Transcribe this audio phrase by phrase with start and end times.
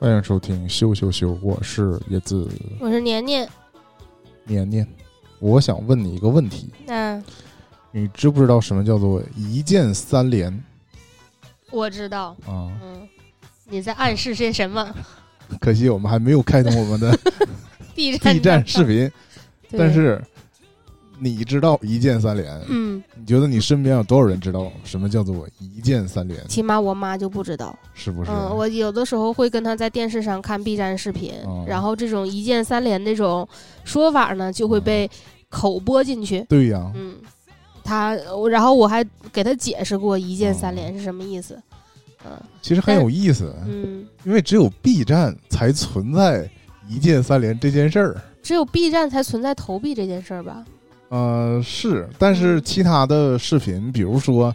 [0.00, 3.46] 欢迎收听羞羞羞，我是叶子我是年年。
[4.44, 4.88] 年年。
[5.40, 7.22] 我想问你一个问题，嗯，
[7.90, 10.58] 你知不知道什么叫做一键三连
[11.70, 12.34] 我知道。
[12.46, 12.72] 啊？
[12.82, 13.06] 嗯，
[13.66, 14.90] 你在暗示些什么
[15.60, 17.18] 可惜我们还没有开通我们的
[17.94, 19.12] ？B 站 B 站视，频，
[19.68, 20.18] 对但是
[21.20, 22.60] 你知道一键三连？
[22.68, 26.46] 嗯，你觉得你身边有多少人知道什么叫做一键三连？
[26.48, 27.78] 起码我妈就不知道。
[27.94, 28.30] 是不是？
[28.30, 33.46] 嗯，我有的时候会跟她在电视上看 B 站视频，哦然后这种一键三连那种
[33.84, 35.08] 说法呢，就会被
[35.48, 36.44] 口播进去。
[36.48, 37.16] 对呀，嗯，
[37.84, 38.16] 她，
[38.50, 41.54] 然后我还给她解释过一键三连是什么意思。
[42.24, 46.46] 嗯其实很有意思，嗯，因为只有 B 站才存在
[46.86, 48.20] 一键三连这件事儿。
[48.42, 50.62] 只有 B 站才存在投币这件事儿吧？
[51.10, 54.54] 呃，是，但是其他的视频，比如说，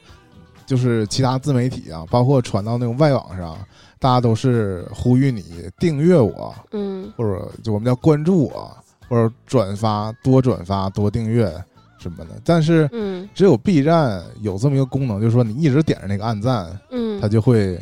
[0.66, 3.58] 就是其他自媒体啊，包括传到那种外网上，
[4.00, 5.44] 大家都是呼吁你
[5.78, 7.11] 订阅我，嗯。
[7.17, 8.76] 或者就我们叫关注我，
[9.09, 11.53] 或者转发多转发多订阅
[11.98, 12.39] 什么的。
[12.45, 13.28] 但是嗯。
[13.36, 17.78] 只有 B 站有这么一个功能，就是说你一直点着那个按赞，嗯，它就会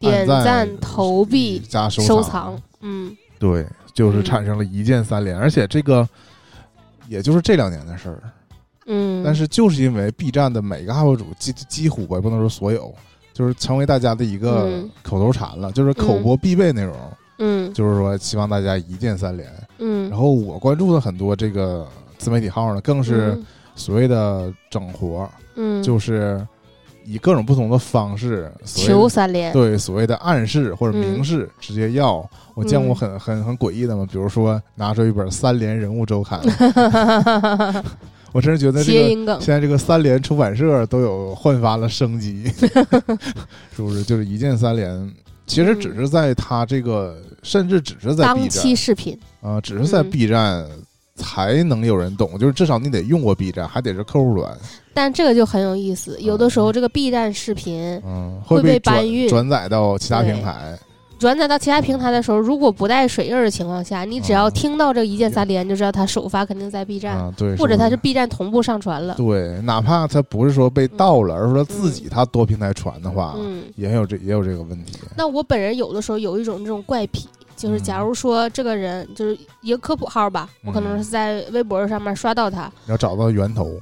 [0.00, 2.60] 点赞赞、投币、加收收藏。
[2.80, 3.16] 嗯。
[3.38, 6.08] 对，就是产生了一键三连，而且这个
[7.08, 8.22] 也就是这两年的事儿。
[8.86, 12.94] 嗯，但是就是因为 B 站的每个 UP 主几几乎吧，也不能说所有，
[13.34, 14.90] 就是成为大家的一个嗯。
[15.02, 16.96] 口头禅了，就是口播必备内容，
[17.38, 17.72] 嗯。
[17.74, 19.50] 就是说希望大家一键三连。
[19.78, 21.86] 嗯，然后我关注的很多这个
[22.16, 23.46] 自媒体号呢，更是嗯。
[23.76, 26.44] 所谓的整活，嗯，就是
[27.08, 31.00] 以各种不同的方式，求三连，对所谓的暗示或者嗯。
[31.00, 32.28] 明示，直接要。
[32.54, 36.40] 我见过很很很诡异的嘛，比如说拿出一本《三联人物周刊》，
[38.32, 42.50] 我真是觉得这个现在这个三联出版社都有焕发了生机，
[43.74, 44.02] 是不是？
[44.02, 45.10] 就是一键三连，
[45.46, 50.10] 其实只是在它这个，甚至只是在 B 当站期视频，啊、只是在嗯。
[50.10, 50.66] B 站
[51.18, 54.56] 才能有人懂，就是至少你得用过 B 站，还得是客户端，
[54.94, 56.16] 但这个就很有意思。
[56.20, 60.78] 有的时候这个 B 站视频嗯，会被搬运转载到其他平台，
[61.18, 69.14] 转载到其他平台的时候，如果不带水印儿的情况下，你只要啊听到这一键三连，就知道它首发肯定在 B 站，啊，对，或者它是 B 站同步上传了。
[69.16, 74.98] 对，哪怕它不是说被盗了，而是说自己它多平台传的话，嗯，也有这也有这个问题。
[75.16, 83.74] 那我本人有的时候有一种这种怪癖，就是假如说这个人就是一个科普号吧，我可能嗯是在微博上面刷到他，要找到源头，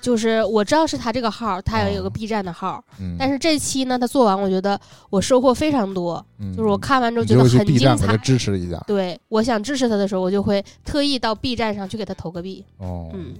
[0.00, 4.78] 就是我知道是他这个号，他也有个哦 B 站的号，嗯，但是这期呢，他做完，我觉得
[5.10, 8.18] 我收获非常多，嗯就是我看完之后觉得很 B 精站给他彩。
[8.18, 12.64] 支持一下对，我想支持他的时候，我就会特意到 B 站上去给他投个币。
[12.76, 13.10] 哦。
[13.14, 13.34] 嗯，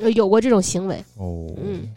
[0.00, 1.02] 呃有过这种行为。
[1.16, 1.88] 哦，嗯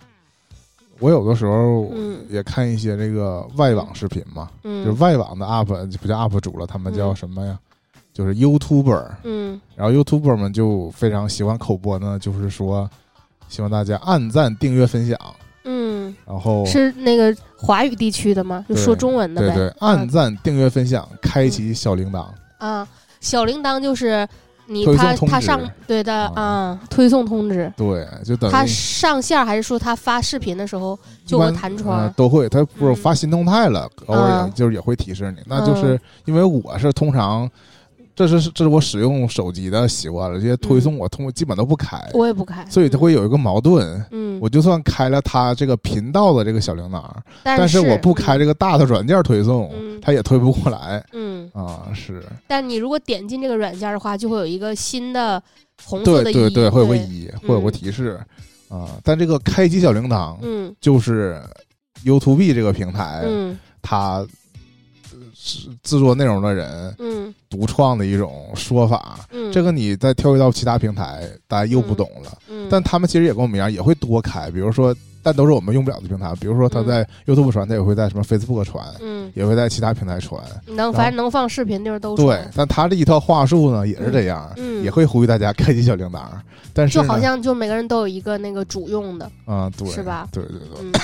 [1.00, 2.18] 我有的时候嗯。
[2.30, 4.50] 也看一些这个外网视频嘛，
[4.86, 7.16] 就外网的 UP 就不叫 UP 主了，他们叫嗯。
[7.16, 7.58] 什么呀？
[8.14, 9.62] 就是 YouTuber，嗯。
[9.76, 12.90] 然后 YouTuber 们就非常喜欢口播呢，就是说
[13.48, 15.18] 希望大家按赞、订阅、分享，
[15.64, 18.66] 嗯，然后是那个华语地区的吗？
[18.68, 19.56] 就说中文的呗。
[19.56, 22.86] 对对，按赞、订阅、分享，开启小铃铛，啊，
[23.22, 24.28] 小铃铛就是
[24.68, 27.72] 你推送他知他上对的啊啊，推送通知。
[27.76, 35.42] 对，就等于他上线还是说他发视频的时候就会一般弹窗呃都会，他不是嗯发新动态了，偶尔啊也就是也会提示你。
[35.46, 37.50] 那就是嗯因为我是通常，
[38.26, 44.04] 这是这是我使用手机的习惯了，这些推送我通基本都不开，我也不开，所以它会有一个矛盾。
[44.10, 47.04] 嗯，我就算开了它这个频道的这个小铃铛，
[47.44, 50.02] 但但是我不开这个大的软件推送，嗯。
[50.02, 51.04] 它也推不过来。
[51.14, 51.92] 嗯，啊。
[51.94, 55.42] 是，但你如果点进这个软件的话，就会有一个新的
[55.84, 57.72] 红色的一，对对对，会有个一，会有个嗯。
[57.72, 58.20] 提示。
[58.68, 58.98] 啊。
[59.04, 60.74] 但这个开机小铃铛嗯。
[60.82, 61.40] 就是
[62.04, 63.60] YouTube 这个平台，嗯。
[63.82, 64.26] 它
[65.48, 69.20] 呃是制作内容的人嗯独创的一种说法。
[69.32, 72.38] 嗯，这个你再跳跃到其他平台，大家又不懂了。
[72.50, 76.34] 嗯，但他们其实也跟我们一样，也会多开，比如说，但都是我们用不了的平台。
[76.40, 80.44] 比如说他嗯在 YouTube 传，他也会在什么 Facebook 传，嗯也会在其他平台传。
[80.68, 86.22] 能反正能放视频地儿都对，但他这一套话术呢，也是这样，嗯也会呼吁大家开启小铃铛。
[86.74, 90.60] 但是就好像就每个人都有一个那个主用的，啊、对，是吧对对
[90.92, 91.02] 对。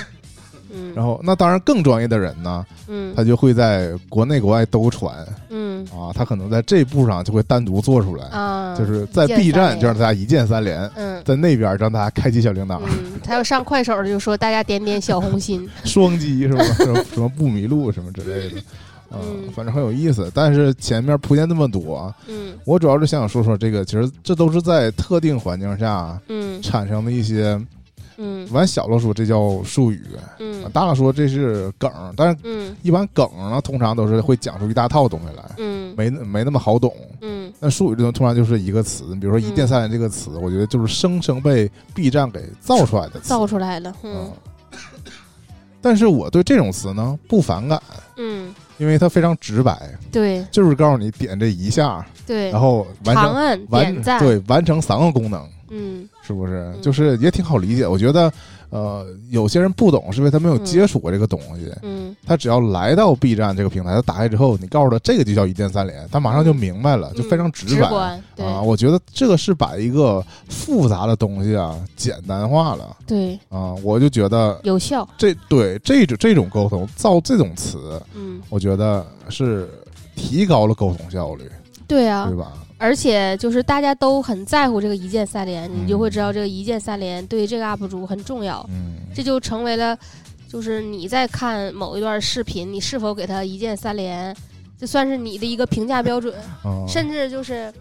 [0.95, 5.13] 然后，那当然更专业的人呢，嗯他就会在国内国外都传
[5.49, 8.25] 嗯啊，他可能在这步上就会单独做出来。
[8.27, 11.21] 啊，就是在 B 站就让大家一键三连，嗯。
[11.23, 16.63] 在那边让大家开启小铃铛，嗯，他要上快手的就说大家点点小红心， 双击是吧？
[17.13, 18.59] 什么不迷路什么之类的，
[19.09, 20.29] 啊、嗯反正很有意思。
[20.33, 27.57] 但是前面铺垫那么多，嗯我主要是想说说这个，其实这都是在特定环境下嗯产生的一些
[28.17, 28.47] 嗯。
[28.51, 30.05] 完小了说这叫术语，
[30.39, 30.69] 嗯。
[30.71, 32.75] 大了说这是梗儿，但是嗯。
[32.81, 35.93] 一般梗呢，通常都是会讲出一大套东西来，嗯。
[35.95, 36.93] 没没那么好懂。
[37.21, 37.51] 嗯。
[37.59, 43.29] 那术语这种突然就是一个词，你比如说“一键三连”这个词，我觉得就是生生被 B 站给造出来的词。
[43.29, 44.31] 造出来了，嗯
[44.71, 44.79] 嗯，
[45.81, 47.81] 但是我对这种词呢不反感，
[48.17, 49.77] 嗯，因为它非常直白，
[50.11, 50.43] 对。
[50.51, 56.71] 就是告诉你点这一下，对，然后完成点完赞，对完成三个功能，嗯是不是？
[56.73, 57.85] 嗯就是也挺好理解。
[57.85, 58.31] 我觉得，
[58.69, 61.71] 呃，有些人不懂是因为他没有接触过这个东西。
[61.81, 67.81] 嗯他只要来到 B 站这个平台，他打开之后，你告诉他这个就叫一键三连，他马上就明白了，就非常直白。
[67.81, 79.69] 直观，啊，我觉得这个是把一个复杂的东西啊简单化了对，啊，我就觉得有效，这对这种这种沟通造这种词，嗯，我觉得是
[80.15, 81.43] 提高了沟通效率，
[81.87, 82.53] 对啊对，吧？
[82.83, 89.97] 而且就是大家都很在乎这个一键三连，嗯你就会知道这个一键三连对这个 UP 主很重要，嗯，这就成为了，
[90.49, 94.35] 就是你在看某一段视频，你是否给他一键三连，
[94.77, 97.73] 这算是你的一个评价标准，啊，甚至就是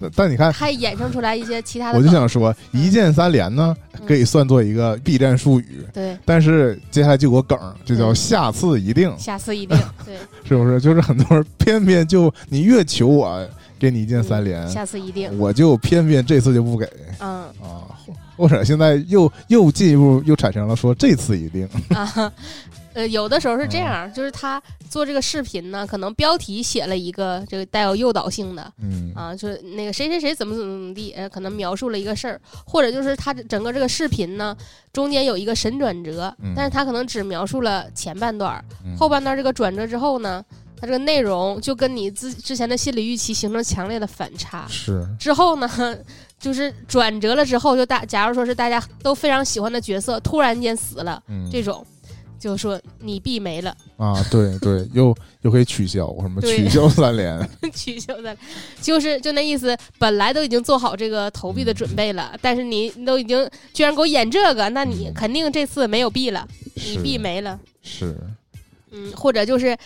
[0.00, 2.02] 但但你看，还衍生出来一些其他的我。
[2.02, 4.06] 就想说，一键三连呢嗯。
[4.06, 10.16] 可以算作一个 B 站术语，对，但是接下来就有个梗儿，就叫嗯下次一定，下次一定对，
[10.48, 10.80] 是不是？
[10.80, 13.46] 就是很多人偏偏就你越求我
[13.78, 16.88] 给你一键三连，下次一定，我就偏偏这次就不给。
[17.20, 17.44] 嗯。
[17.62, 17.86] 啊，
[18.36, 22.32] 或者现在又又进一步又产生了说这次一定， 啊。
[22.94, 24.60] 呃，有的时候是嗯这样，就是他
[24.90, 29.12] 做这个视频呢，可能标题写了一个这个带有诱导性的，嗯。
[29.14, 34.56] 啊，就是那个谁谁谁怎么怎么怎么地，呃，可能描述了一个事儿，或者就是他整个这个视频呢，
[34.92, 36.52] 中间有一个神转折，嗯。
[36.56, 38.96] 但是他可能只描述了前半段，嗯。
[38.96, 40.44] 后半段这个转折之后呢，
[40.80, 44.66] 它这个内容就跟你之之前的心理预期形成强烈的反差。
[44.68, 45.68] 是之后呢，
[46.38, 51.84] 就是转折了之后，就大假如说是大家都非常喜欢的角色突然间死了，嗯这种。
[52.40, 57.36] 就说你必没了，啊，对对，又又可以取消什么取 消三连，
[57.74, 58.38] 取消三连，
[58.80, 59.76] 就是就那意思。
[59.98, 66.46] 本来都已经做好这个投币的准备了，但是你你都已经居然给我演这个，那你嗯肯定这次没有币了，
[66.76, 67.58] 你是币没了。
[67.82, 68.16] 是
[68.92, 69.76] 嗯，或者就是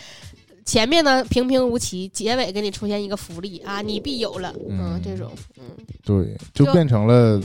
[0.65, 4.53] 前面呢平平无奇，结尾给你出现一个福利啊，你必有了。
[4.69, 5.63] 嗯，嗯这种，嗯
[6.03, 7.43] 对，就就变成了嗯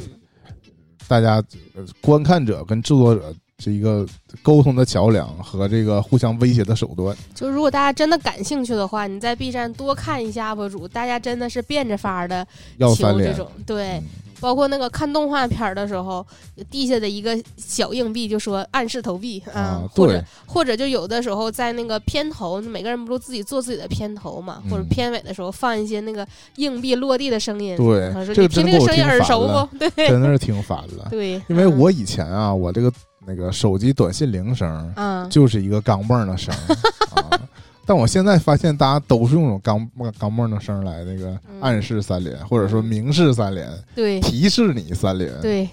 [1.07, 1.43] 大家
[1.75, 4.07] 呃观看者跟制作者是一个
[4.43, 7.17] 沟通的桥梁和这个互相威胁的手段。
[7.35, 13.99] 就如果大家真的感兴趣的话，你在 B 站多看一下 UP 主，大家真的是变着法儿的要三连，求这种，对。
[13.99, 14.05] 嗯
[14.41, 16.27] 包括那个看动画片儿的时候，
[16.71, 24.71] 地下的一个小硬币就说暗示投币啊或者或者就有的时候在那个片头，每个人不都自己做自己的片头嘛，嗯。
[24.71, 26.27] 或者片尾的时候放一些那个
[26.57, 29.79] 硬币落地的声音，对他说这个你听这个声音耳熟不？
[29.79, 30.09] 对。
[30.09, 31.09] 真的是挺烦了。
[31.11, 32.93] 对，嗯因为我以前啊，我这个
[33.27, 35.29] 那个手机短信铃声嗯。
[35.29, 36.55] 就是一个钢镚儿的声
[37.89, 45.33] 但我现在发现大家都是用那种钢钢镚儿的声儿来那个嗯暗示三连，或者说明示三连，对提示你三连。
[45.41, 45.67] 对，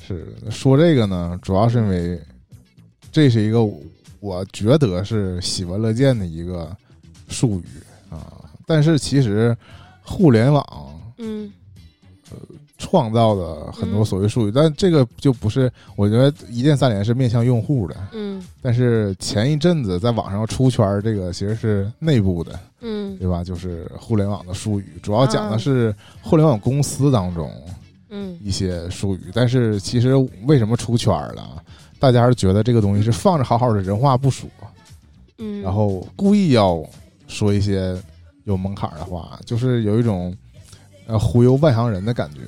[0.00, 2.18] 是说这个呢，主要是因为
[3.12, 3.62] 这是一个
[4.20, 6.74] 我觉得是喜闻乐见的一个
[7.28, 8.32] 术语啊，
[8.66, 9.54] 但是其实
[10.00, 10.64] 互联网
[11.18, 11.52] 嗯
[12.78, 14.04] 创造的很多嗯。
[14.04, 18.42] 所谓术语，但这个就不是，我觉得一键三连是面向用户的，嗯。
[18.62, 23.16] 但是前一阵子在网上出圈儿这个其实是内部的，嗯。
[23.18, 23.44] 对吧？
[23.44, 27.52] 就是互联网的术语，主要讲的啊是互联网公司当中
[28.10, 28.38] 嗯。
[28.42, 30.14] 一些术语，但是其实
[30.46, 31.62] 为什么出圈儿了？
[32.00, 34.48] 大家是觉得这个东西是放着好好的，人话不说，
[35.38, 36.80] 嗯，然后故意要
[37.26, 38.00] 说一些
[38.44, 40.32] 有门槛的话，就是有一种
[41.08, 42.38] 呃忽悠外行人的感觉，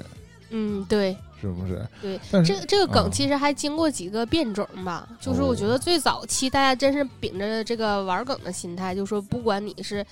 [0.50, 1.16] 嗯对。
[1.40, 1.82] 是不是？
[2.02, 10.04] 对，但这个这个梗嗯其实还经过几个变种吧，就是我觉得最早期大家真是秉着这个玩梗的心态，就说不管你是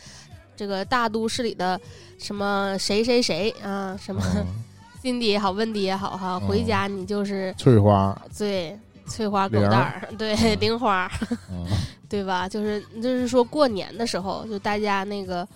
[0.56, 1.78] 这个大都市里的
[2.18, 4.46] 什么谁谁谁啊，什么嗯
[5.04, 11.10] Cindy 也好，温迪也好哈，回嗯家你就是翠花，对翠花狗蛋儿，对嗯 玲花，
[11.52, 11.66] 嗯
[12.08, 12.48] 对吧？
[12.48, 15.46] 就是就是说过年的时候，就大家那个。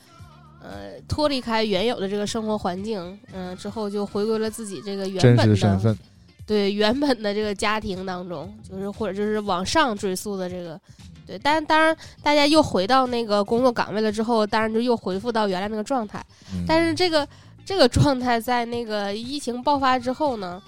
[0.63, 5.99] 呃，脱离开原有的这个生活环境，嗯、之后就回归了自己这个原本的实身份，
[6.47, 10.81] 对原本的这个家庭当中，就是或者就是往上追溯的这个，
[11.27, 16.25] 对，但当然大家又回到那个工作岗位了之后，当然就又恢复到原来那个状态。
[16.55, 17.27] 嗯但是这个
[17.65, 20.63] 这个状态在那个疫情爆发之后呢，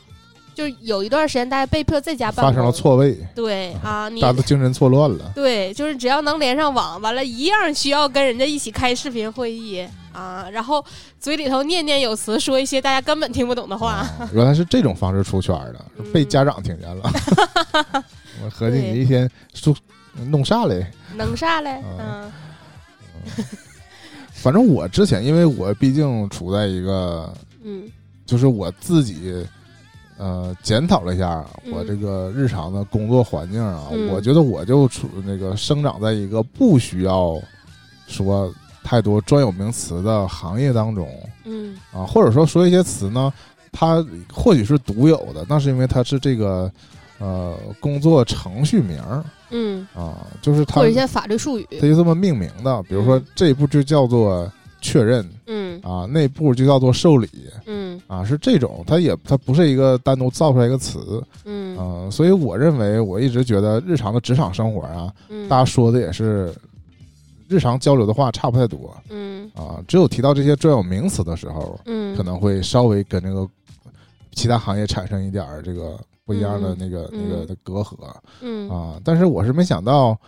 [0.55, 5.33] 就有一段时间大家被迫在家办公，发生了错位，对啊，你大家都精神错乱了。
[5.35, 10.85] 对，就是只要能连上网，完了，一样需要跟人家一起开视频会议啊，然后
[11.19, 13.93] 嘴里头念念有词，说一些大家根本听不懂的话。
[13.95, 17.11] 啊原来是这种方式出圈的， 嗯被家长听见了。
[18.45, 19.75] 我合计你一天说
[20.27, 20.87] 弄啥嘞？
[21.17, 21.71] 弄啥嘞？
[21.71, 22.33] 啊嗯
[24.33, 27.33] 反正我之前，因为我毕竟处在一个，
[27.63, 27.91] 嗯
[28.27, 29.47] 就是我自己，
[30.17, 31.73] 呃，检讨了一下嗯。
[31.73, 34.09] 我这个日常的工作环境啊，嗯。
[34.09, 37.41] 我觉得我就处那个生长在一个不需要
[38.07, 38.53] 说
[38.83, 41.09] 太多专有名词的行业当中
[41.45, 41.77] 嗯。
[41.93, 43.33] 啊，或者说说一些词呢，
[43.73, 46.71] 它或许是独有的，那是因为它是这个
[47.19, 51.67] 呃工作程序名儿嗯，啊，就是它或者一些法律术语。
[51.71, 53.27] 它就这么命名的，比如说嗯。
[53.35, 54.51] 这一步就叫做
[54.85, 55.81] 确认嗯。
[55.83, 57.29] 啊，那步就叫做受理
[57.65, 58.01] 嗯。
[58.07, 61.77] 啊，是这种，它也它不是一个单独造出来一个词嗯。
[61.79, 66.55] 啊，所以我认为我一直觉得日常的职场生活啊，嗯，大家说的也是
[67.49, 69.51] 日常交流的话差不太多嗯。
[69.55, 72.15] 啊，只有提到这些专有名词的时候，嗯。
[72.15, 73.49] 可能会稍微跟这个
[74.33, 77.97] 其他行业产生一点儿这个不一样的嗯那个、嗯那个的隔阂。
[78.43, 78.69] 嗯。
[78.69, 80.19] 啊，但是我是没想到，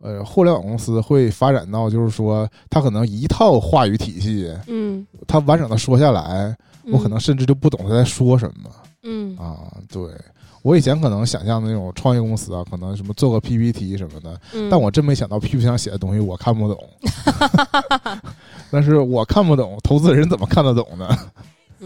[0.00, 6.54] 呃，互联网公司会发展到就是说，它可能一套话语体系，嗯，它完整的说下来，
[6.92, 8.70] 我可能甚至就不懂他在说什么
[9.02, 9.72] 嗯啊。
[9.90, 10.02] 对
[10.62, 16.78] 我以前可能想象的那种创业公司啊，可能什么做个 PPT 什么的，嗯，但我真没想到 PPT 上写的东西我看不懂。
[18.70, 21.08] 但是我看不懂，投资人怎么看得懂呢？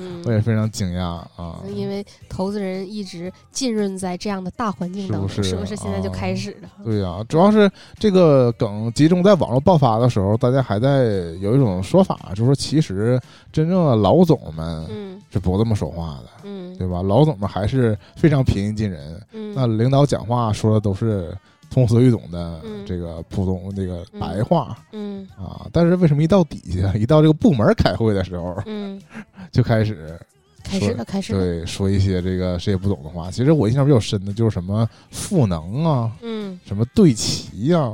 [0.01, 0.23] 嗯。
[0.25, 1.03] 我也非常惊讶
[1.37, 1.61] 啊。
[1.75, 5.77] 因为投资人一直浸润在这样的大环境当中，是不是？
[5.77, 6.69] 现在就啊开始了？
[6.85, 11.05] 对呀、主要是这个梗集中在网络爆发的时候，大家还在
[11.41, 13.21] 有一种说法，就是说其实
[13.53, 15.21] 真正的老总们嗯。
[15.33, 16.77] 是不这么说话的，嗯。
[16.77, 17.03] 对吧？
[17.03, 21.37] 老总们还是非常平易近人，嗯，那领导讲话说的都是
[21.71, 25.67] 通俗易懂的嗯这个普通这个白话嗯啊。
[25.73, 29.01] 但是为什么一到底下， 一到这个部门开会的时候，嗯，
[29.53, 30.19] 就开始
[30.65, 31.39] 开始了，开始了。
[31.41, 33.31] 对说一些这个谁也不懂的话？
[33.31, 37.93] 其实我印象比较深的就是什么赋能啊，嗯，什么对齐呀、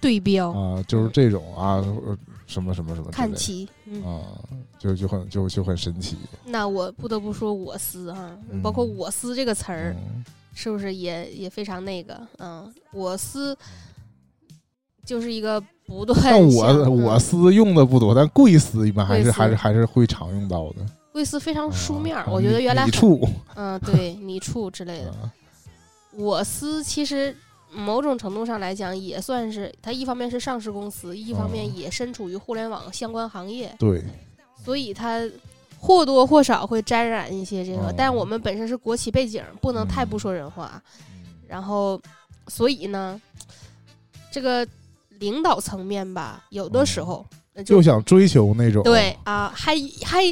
[0.00, 1.76] 对标啊，就是这种啊，
[2.06, 2.16] 呃
[2.46, 3.68] 什么什么什么看齐。
[3.84, 4.22] 嗯，啊，
[4.78, 6.16] 就就很就就很神奇。
[6.46, 10.24] 那我不得不说我司哈嗯，包括我司这个词儿，嗯
[10.60, 12.20] 是不是也也非常那个？
[12.38, 13.56] 嗯，我司
[15.06, 20.84] 就是一个不断但我我嗯司用的不多，但贵司一般还是还是还是会常用到的。
[21.12, 23.20] 贵司非常书面我觉得原来你处
[23.54, 25.10] 嗯，对你处之类的。
[25.10, 25.32] 啊
[26.16, 27.36] 我司其实
[27.70, 34.02] 某种程度上来讲，也算是它一方面是上市公司，一方面嗯也身处于互联网相关行业，对，
[34.64, 35.20] 所以它
[35.78, 37.90] 或多或少会沾染一些这个。
[37.90, 40.82] 嗯但我们本身是国企背景，不能太嗯不说人话。
[41.46, 41.98] 然后，
[42.48, 43.20] 所以呢，
[44.30, 44.66] 这个
[45.18, 50.22] 领导层面吧，有的时候呃就就想追求那种对啊，还还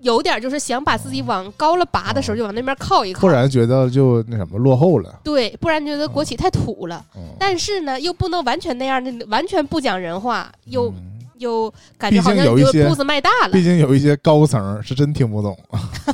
[0.00, 3.20] 有点就是想把自己往高了拔的时候，嗯就往那边靠一靠。
[3.20, 5.20] 不然觉得就那什么落后了。
[5.24, 7.04] 对，不然觉得国企太土了。
[7.16, 11.11] 嗯，但是呢，又不能完全那样的，完全不讲人话，又、嗯
[11.42, 13.62] 又感觉好像有一些你步子迈大了毕。
[13.62, 15.56] 竟有一些高层是真听不懂，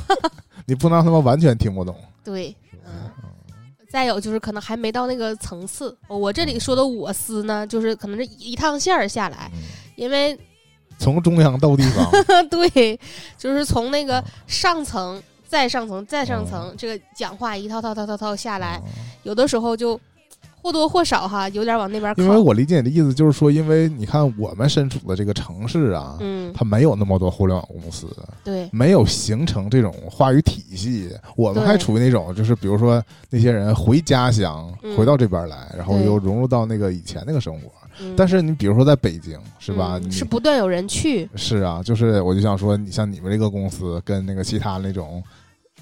[0.67, 1.95] 你不能让他们完全听不懂。
[2.25, 2.55] 对，
[2.85, 3.11] 嗯。
[3.89, 5.97] 再有就是可能还没到那个层次。
[6.09, 9.61] 我这里说的我司呢，就是可能是一趟线儿下来，嗯
[9.97, 10.39] 因为
[10.99, 12.11] 从中央到地方，
[12.51, 12.99] 对，
[13.39, 18.81] 就是从那个上层、再上层、再上层，这个讲话一套套套套套下来，
[19.23, 19.99] 有的时候就
[20.62, 22.23] 或多或少哈，有点往那边靠。
[22.23, 28.07] 因为我理解你的意思就是说，因为你看我们身处的这个城市啊，嗯，它没有那么多互联网公司，
[28.45, 31.11] 对，没有形成这种话语体系。
[31.37, 37.71] 我们还处于那种，就是比如说那些人回家乡，嗯回到这边来，然后又融入到那个以前那个生活。
[38.00, 40.00] 嗯、但是你比如说在北京，是吧？
[40.09, 45.21] 是不断有人去，是啊，就是我就想说，你像你们这个公司跟那个其他那种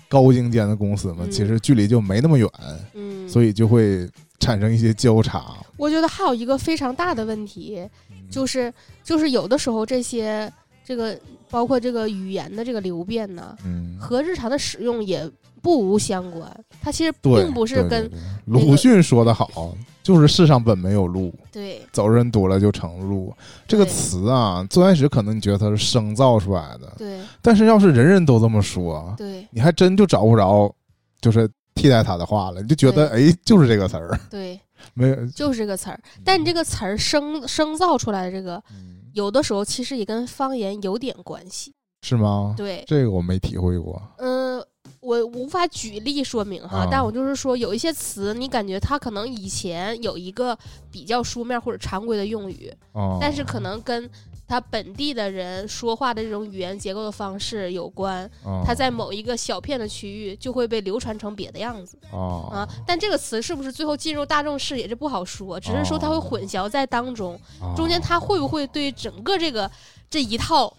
[0.09, 2.49] 高精尖的公司们，嗯其实距离就没那么远，
[2.95, 5.55] 嗯，所以就会产生一些交叉。
[5.77, 7.87] 我觉得还有一个非常大的问题，
[8.31, 8.73] 就是
[9.05, 10.51] 就是有的时候这些
[10.85, 11.19] 这个
[11.51, 16.65] 包括这个语言的这个流变呢，嗯，和日常的使用也不无相关。
[16.81, 18.11] 它其实，并不是跟
[18.47, 21.81] 鲁迅说的好，就是世上本没有路，对。
[21.93, 23.35] 走人多了就成路。
[23.67, 27.19] 这个词啊，最开始可能你觉得它是生造出来的，对。
[27.43, 29.47] 但是要是人人都这么说，对。
[29.51, 30.73] 你还真就找不着
[31.21, 34.59] 就是替代它的话了，你就觉得哎，就是这个词儿， 对，
[34.95, 35.27] 没有。
[35.27, 36.01] 就是这个词儿。
[36.25, 41.73] 但你这个词儿生生造出来的这个，嗯有的时候其实也跟方言有点关系。
[42.03, 42.55] 是吗？
[42.57, 44.01] 对，这个我没体会过。
[44.19, 44.63] 嗯、
[45.01, 50.57] 我无法举例说明哈，啊但我就是说，有一些词，你感觉它可能以前有一个
[50.91, 54.09] 比较书面或者常规的用语，哦，但是可能跟
[54.49, 62.69] 他本地的人说话的这种语言结构的方式有关，啊它在某一个小片的区域就会被流传成别的样子啊啊。
[62.87, 67.35] 但这个词是不是最后进入大众视野，这不好说，只是说它会混淆在当中。
[67.61, 69.71] 啊中间它会不会对整个这个
[70.09, 70.73] 这一套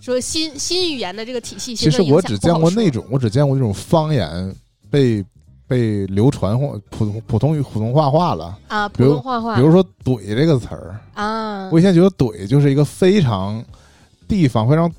[0.00, 1.90] 说新新语言的这个体系其？
[1.90, 4.54] 实我只见过那种，我只见过那种方言
[4.90, 5.22] 被
[5.70, 8.58] 被流传或普通普通语普通话化了。
[8.66, 11.70] 啊，普通话话比如说“怼”这个词儿，啊。
[11.70, 13.64] 我以前觉得“怼”就是一个非常
[14.26, 14.92] 地方非常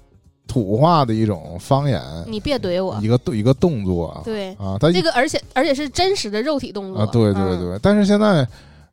[0.48, 2.98] 土话的一种方言，你别怼我。
[3.01, 4.22] 一，个一个动作。
[4.24, 4.54] 对。
[4.54, 7.01] 啊，它这个，而且而且是真实的肉体动作。
[7.01, 8.48] 啊，对对嗯对，但是现在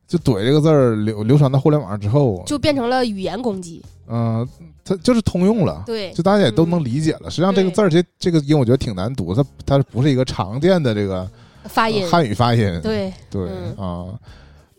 [0.05, 3.81] 就“怼”这个字儿流流传到互联网上之后，就变成了语言攻击。
[4.11, 4.45] 嗯、
[4.83, 5.83] 它就是通用了。
[5.85, 7.29] 对，就大家也都能理解了。
[7.29, 11.29] 实际上，这个字儿，这这个音我觉得挺难读，它它不是一个常见的这个
[11.65, 12.03] 发音。
[12.03, 12.79] 呃，汉语发音。
[12.81, 13.75] 对，对嗯。
[13.77, 14.05] 啊，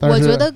[0.00, 0.52] 我觉得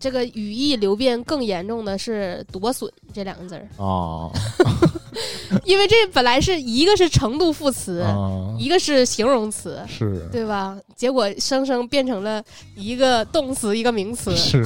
[0.00, 4.30] 这个语义流变更严重的是“夺损”这两个字儿，啊。
[5.64, 8.56] 因为这本来是一个是程度副词，啊。
[8.58, 10.26] 一个是形容词，是。
[10.32, 10.78] 对吧？
[10.96, 12.42] 结果生生变成了
[12.74, 14.64] 一个动词，一个名词，是，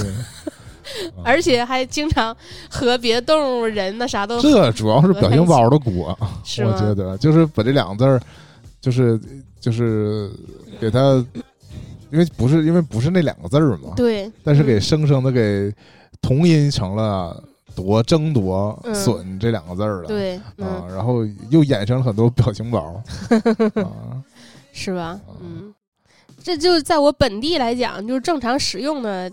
[1.25, 2.35] 而且还经常
[2.71, 8.21] 和别的动物、人那啥都这主要是表情包的锅，我觉得就是把这两个字儿，
[8.81, 9.21] 就是
[9.67, 10.31] 就是
[10.81, 11.01] 给他，
[12.13, 15.75] 因为不是因为不是那两个字儿嘛，对，但是给嗯生生的给
[16.23, 17.43] 同音成了
[17.75, 18.95] 夺争夺嗯。
[18.95, 20.07] 损这两个字儿了。
[20.07, 23.03] 对，啊嗯，，然后又衍生了很多表情包。
[23.83, 24.23] 啊，
[24.73, 25.03] 是吧？
[25.03, 25.21] 啊？
[25.41, 25.75] 嗯，
[26.41, 29.29] 这就在我本地来讲，就是正常使用的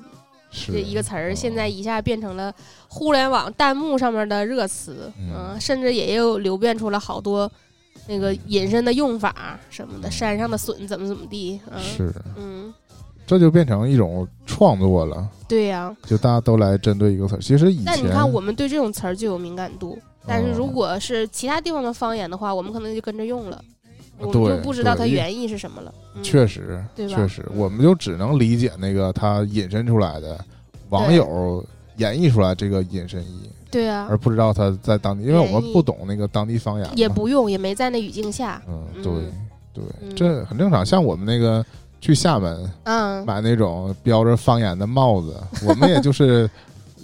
[0.49, 0.71] 是。
[0.71, 1.35] 这一个词儿，啊。
[1.35, 2.51] 现在一下变成了
[2.87, 5.29] 互联网弹幕上面的热词，嗯。
[5.53, 7.51] 嗯，甚至也又流变出了好多
[8.07, 12.73] 那个隐身的用法什么的，嗯山上的笋怎么怎么地，嗯是，嗯，
[13.25, 15.95] 这就变成一种创作了，对呀。
[16.05, 17.39] 就大家都来针对一个词儿。
[17.39, 23.63] 其实以前但你看，我们对这种词儿就有敏感度，但是如哦果是其他地方的方言的话，我们可能就跟着用了，
[24.17, 25.93] 我们就不知道它原意是什么了。
[26.15, 30.39] 嗯确实，对吧确实，我们就只能理解那个它引申出来的
[30.89, 31.65] 网友
[31.97, 34.07] 演绎出来这个隐身衣，对啊。
[34.09, 38.61] 而，不知道他在当地，因为我们不懂那个当地方言，也不用，也没在那语境下。
[38.67, 39.03] 嗯，嗯。
[39.03, 39.13] 对
[39.73, 40.15] 对，嗯。
[40.15, 40.85] 这很正常。
[40.85, 41.65] 像我们那个
[42.01, 45.35] 去厦门嗯，买那种标着方言的帽子，
[45.67, 46.49] 我们也就是，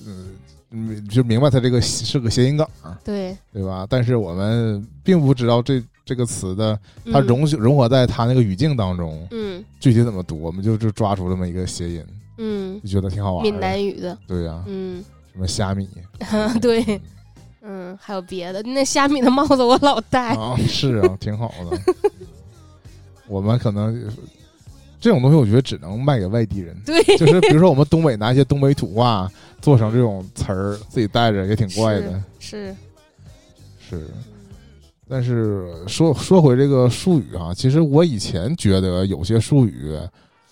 [0.06, 0.28] 嗯，
[0.71, 2.67] 嗯就明白它这个是个谐音梗，
[3.04, 3.86] 对，对吧？
[3.89, 6.78] 但是我们并不知道这这个词的
[7.12, 7.28] 它嗯。
[7.28, 9.63] 融融合在它那个语境当中，嗯。
[9.80, 12.04] 具体怎么读，我们就就抓住这么一个谐音，
[12.41, 13.52] 嗯，就觉得挺好玩的。
[13.52, 15.88] 闽南语的，对呀、嗯，什么虾米。
[16.62, 17.02] 对，
[17.62, 21.80] 嗯，还有别的，那虾米的帽子我老戴，啊，是啊，挺好的。
[23.28, 23.93] 我们可能
[25.02, 26.75] 这种东西，我觉得只能卖给外地人。
[26.86, 29.30] 对，就是比如说我们东北拿一些东北土话
[29.62, 32.23] 做成这种词儿，自己带着也挺怪的。
[32.39, 32.73] 是，
[33.89, 34.08] 是，
[35.08, 39.97] 但是说说回这个术语啊，其实我以前觉得有些术语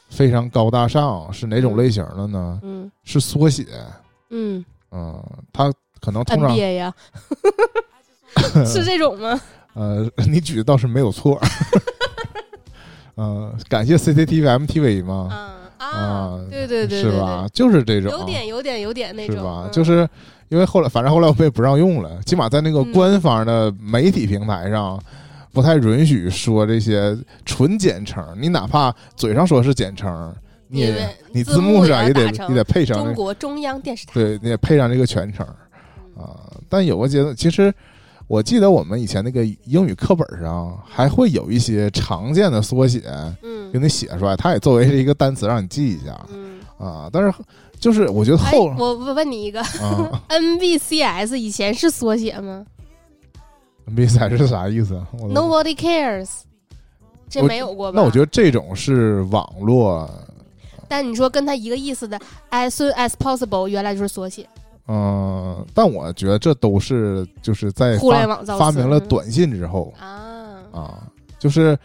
[0.10, 2.60] 非常高大上，是哪种类型的呢？
[2.64, 3.66] 嗯是缩写。
[4.30, 6.94] 嗯嗯，它可能通常，NBA 呀，
[8.66, 9.40] 是这种吗？
[9.74, 11.40] 呃，你举的倒是没有错。
[13.16, 15.38] 嗯、 感谢 CCTV MTV 嘛，啊
[15.78, 17.48] 啊啊，对对对，对是吧？？
[17.54, 19.64] 就是这种，有点有点有点那种，是吧？
[19.66, 20.08] 嗯就是
[20.50, 25.00] 因为后来，反正后来我们也不让用了，起码在那个嗯官方的媒体平台上，
[25.58, 28.24] 不太允许说这些纯简称。
[28.40, 30.32] 你哪怕嘴上说是简称，
[30.68, 35.44] 你也你字幕上也得要打成也得配上中，国中央电视台，对，你也配上这个全称
[36.16, 36.46] 啊。
[36.70, 37.74] 但有个阶段，其实
[38.28, 43.02] 我记得我们以前那个英语课本上还会有一些常见的缩写
[43.42, 46.60] 嗯给你写出来，它也作为一个单词让你记一下嗯。
[46.78, 47.10] 啊。
[47.12, 47.34] 但是
[47.80, 52.64] 就是我觉得哎，后我我问你一个啊， NBCS 以前是缩写吗
[53.96, 56.30] 比赛是啥意思啊？？Nobody cares，
[57.30, 58.00] 这没有过吧？
[58.00, 60.10] 那我觉得这种是网络，
[60.88, 62.20] 但你说跟他一个意思的
[62.52, 64.48] as soon as possible，原来就是缩写，
[64.88, 70.26] 嗯、但我觉得这都是就是在互联网发明了短信之后啊。
[70.74, 71.08] 啊，
[71.40, 71.76] 就是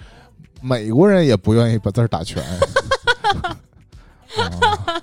[0.60, 2.42] 美国人也不愿意把字儿打全，
[4.36, 5.00] 啊，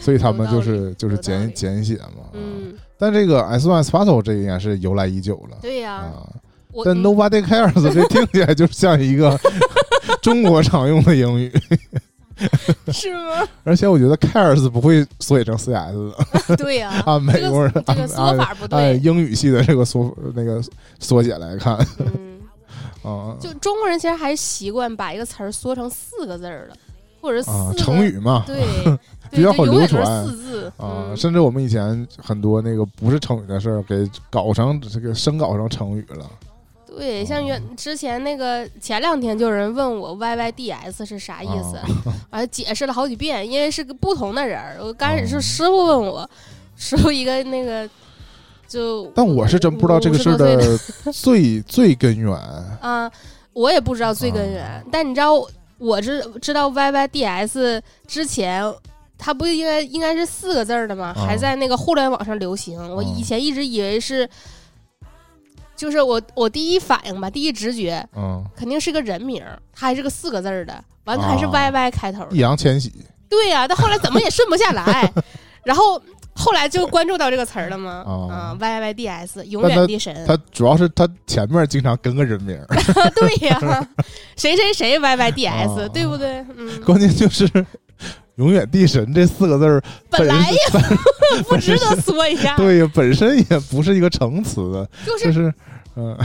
[0.00, 2.22] 所以他们就是就是简简写嘛。
[2.22, 5.56] 啊嗯，但这个 S one S p a s o 这应该是由来已久了。
[5.62, 6.26] 对呀，啊。
[6.84, 9.38] 但 Nobody cares 这听起来就像一个
[10.22, 11.52] 中国常用的英语，
[12.92, 13.46] 是吗？
[13.64, 16.14] 而且我觉得 cares 不会缩写成 CS
[16.46, 16.56] 的。
[16.58, 18.98] 对呀，按美国人这个这个按说法不按对。
[18.98, 20.62] 英语系的这个缩那个
[21.00, 21.76] 缩写来看。
[21.98, 22.38] 嗯，
[23.02, 23.34] 啊。
[23.40, 26.76] 就中国人其实还习惯把一个词儿缩成四个字儿的，
[27.28, 28.64] 或者四啊成语嘛， 对，
[29.30, 30.72] 比较好流传四字。
[30.78, 36.26] 啊，嗯甚至我们以前很多那个不是成语的事儿，给搞成这个生搞成成语了。
[36.86, 41.86] 对，像原之前那个前两天就有人问我 YYDS 是啥意思，啊
[42.30, 44.78] 完、解释了好几遍，因为是个不同的人儿。
[44.80, 46.28] 我刚开始哦是师傅问我，
[46.76, 47.88] 师傅一个那个
[48.66, 50.78] 就， 但我是真不知道这个事儿50多岁的
[51.12, 52.34] 最最根源。
[52.80, 53.08] 啊，
[53.52, 55.34] 我也不知道最根源，但你知道
[55.78, 58.72] 我知知道 YYDS 之前。
[59.20, 61.12] 它不应该应该是四个字儿的吗？
[61.18, 62.78] 啊还在那个互联网上流行。
[62.94, 64.30] 我以前一直以为是，
[65.74, 72.28] 就是我我第一反应吧，第一直觉嗯，肯定是个人名儿，它还是个四个字儿的，完了它还是啊 YY 开头的。
[72.30, 72.92] 易烊千玺
[73.28, 75.12] 对呀、但后来怎么也顺不下来，
[75.64, 76.00] 然后
[76.38, 78.28] 后来就关注到这个词儿了嘛，哦。
[78.30, 82.76] 啊，YYDS 永远的神，他主要是他前面经常跟个人名儿，
[83.16, 83.88] 对呀、
[84.36, 85.88] 谁谁谁 YYDS，、哦。
[85.92, 86.44] 对不对？
[86.56, 87.48] 嗯，关键就是
[88.36, 90.88] “永远地神”这四个字儿本来 身呀
[91.48, 95.54] 不值得说一下，对呀，本身也不是一个成词，就就是是
[95.96, 96.16] 嗯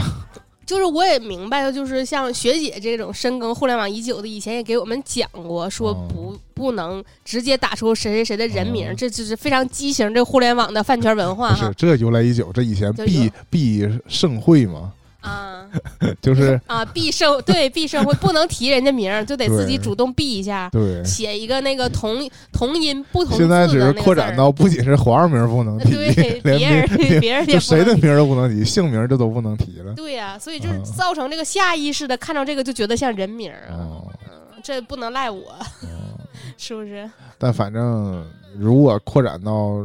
[0.66, 6.08] 就是我也明白，就是像学姐这种深耕互联网已久的，以前也给我们讲过，说哦。
[6.08, 8.94] 不、不能直接打出谁谁谁的人名，哦。
[8.96, 14.92] 这就是非常畸形这互联网的饭圈文化是这由来已久，这以前必必盛会嘛，
[15.24, 15.64] 啊
[16.20, 21.02] 就是啊，必胜对必胜会 不能提人家名儿，就得自己主动避一下，对。
[21.04, 24.04] 写一个那个同同音不同字现在只是的那个字儿。
[24.04, 29.92] 扩展到不仅是皇上名儿不能提，对连别人别人也 就不谁的名儿都不能提，姓名这都不能提了。
[29.94, 30.84] 对呀、所以就是嗯。
[30.84, 35.40] 造成这个下意识的看到这个就觉得像人名儿啊，哦，嗯，这不能赖我，
[35.82, 36.20] 哦。
[36.56, 37.08] 是不是？
[37.38, 38.24] 但反正
[38.56, 39.80] 如果扩展到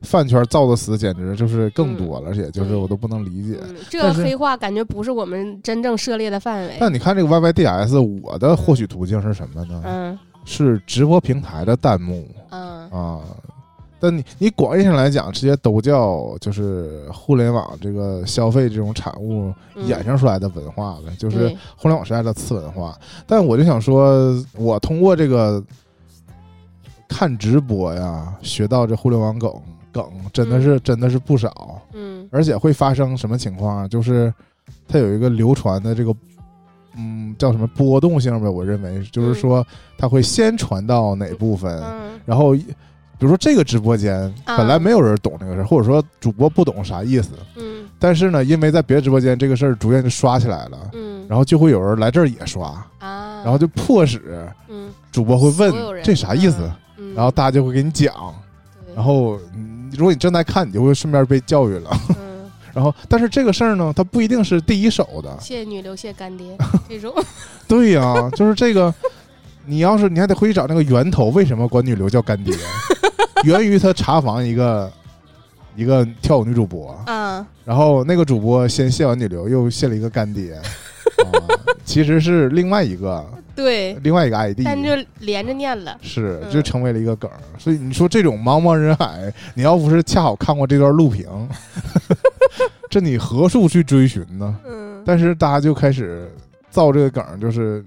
[0.00, 3.58] 饭圈造的词，简直就是更多了，而且就是我都不能理解。
[3.62, 6.76] 嗯，这个黑话感觉不是我们真正涉猎的范围。
[6.80, 9.82] 但你看这个 YYDS，我的获取途径是什么呢？
[9.84, 13.20] 嗯是直播平台的弹幕嗯啊。
[14.00, 22.98] 但你你广义上来讲，这些都叫就是互联网这个消费这种产物嗯衍生出来的文化了，就是互联网时代的次文化。
[23.24, 25.62] 但我就想说，我通过这个
[27.08, 29.48] 看直播呀，学到这互联网梗
[29.92, 31.80] 梗，真的是、真的是不少。
[31.92, 32.26] 嗯。
[32.30, 33.88] 而且会发生什么情况啊？
[33.88, 34.32] 就是
[34.88, 36.14] 它有一个流传的这个，
[36.96, 38.48] 嗯，叫什么波动性呗？
[38.48, 39.64] 我认为就是说，
[39.98, 42.18] 它会先传到哪部分，嗯。
[42.24, 44.56] 然后比如说这个直播间啊。
[44.56, 47.84] 本来没有人懂这个事儿，或者说主播不懂啥意思，嗯。
[47.98, 58.12] 但是呢，因为在别的直播间这个事儿逐渐就刷起来了，嗯，然后就会有人来这儿也刷，啊，然后就迫使嗯，主播会问这啥意思，嗯，然后大家就会给你讲，
[58.96, 61.90] 然后嗯如果你正在看，你就会顺便被教育了。
[62.10, 65.36] 嗯， 然后，但是这个事儿呢，它不一定是第一手的。
[65.40, 66.56] 谢谢女流，谢谢干爹
[66.88, 67.14] 这种，
[67.68, 68.92] 对呀、就是这个，
[69.66, 72.54] 你要是你还得回去找那个源头，为什么管女流叫干爹？
[73.44, 74.90] 源于他查房一个
[75.74, 80.62] 一个跳舞女主播，嗯，然后那个主播先谢完女流，又谢了一个干爹，啊、
[81.92, 83.22] 其实是另外一个
[83.54, 84.88] 对，另外一个 ID，但就
[85.20, 86.50] 连着念了，是嗯。
[86.50, 87.36] 就成为了一个梗儿。
[87.58, 91.26] 所以你说这种茫茫人海，你要不是恰好看过这段录屏，
[92.88, 94.56] 这你何处去追寻呢？
[94.66, 96.32] 嗯，但是大家就开始
[96.70, 97.84] 造这个梗儿，就是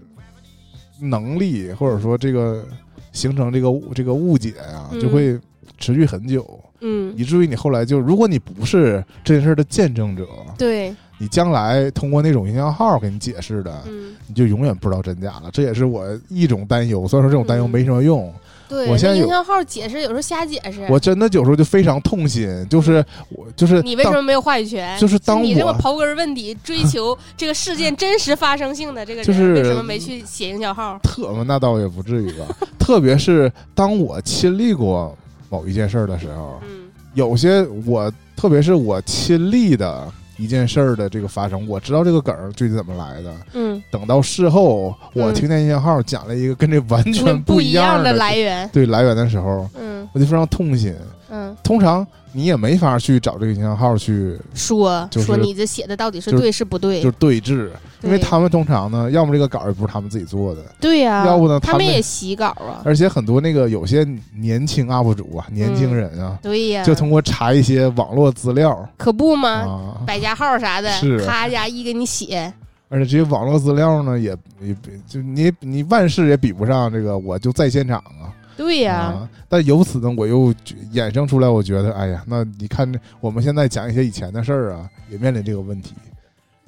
[1.01, 2.63] 能力或者说这个
[3.11, 5.01] 形成这个这个误解呀、嗯。
[5.01, 5.39] 就会
[5.79, 15.49] 持续很久，嗯，以至于你后来就，如果你不是这件事儿的见证者，对，你将来通过那种营销号给你解释的，嗯，你就永远不知道真假了。
[15.51, 17.07] 这也是我一种担忧。
[17.07, 18.33] 虽然说这种担忧嗯没什么用，
[18.67, 24.99] 对，我现在营销号解释有时候瞎解释，我真的有时候就非常痛心，就是我就是你为什么没有话语权？
[24.99, 30.99] 就是当你这么我刨根问底，追求 这个事件真实发生性的这个人，就是为什么没去写营销号？
[31.01, 32.45] 特那倒也不至于吧。
[32.77, 35.17] 特别是当我亲历过
[35.49, 36.81] 某一件事儿的时候，嗯
[37.13, 43.33] 有些我特别是我亲历的一件事儿的这个发生，我知道这个梗儿具体怎么来的。
[43.53, 50.95] 嗯，等到事后，我嗯听见音乐号讲了一个跟这完全不一的样的来源，对来源的时候，嗯我就非常痛心。
[51.29, 57.09] 嗯，通常你也没法去找这个营销号去说就是说你这写的到底是对是不对就？
[57.13, 57.69] 对峙，
[58.01, 69.49] 因为他们通常呢，要么这个稿儿也不是他们自己做的，对呀，要不呢他们也洗稿啊，而且很多那个有些年轻 UP 主啊，年轻人啊，对呀，就通过查一些网络资料可不吗？
[69.49, 72.51] 啊，百家号啥的是，咔家一给你写，
[72.89, 78.27] 而且这些网络资料呢，也也比就你你万事也比不上这个，我就在现场啊。
[78.57, 85.93] 对呀，啊，但由此呢，我又觉衍生出来，我觉得，哎呀，那你看我们现在讲一些以前的事儿啊，也面临这个问题，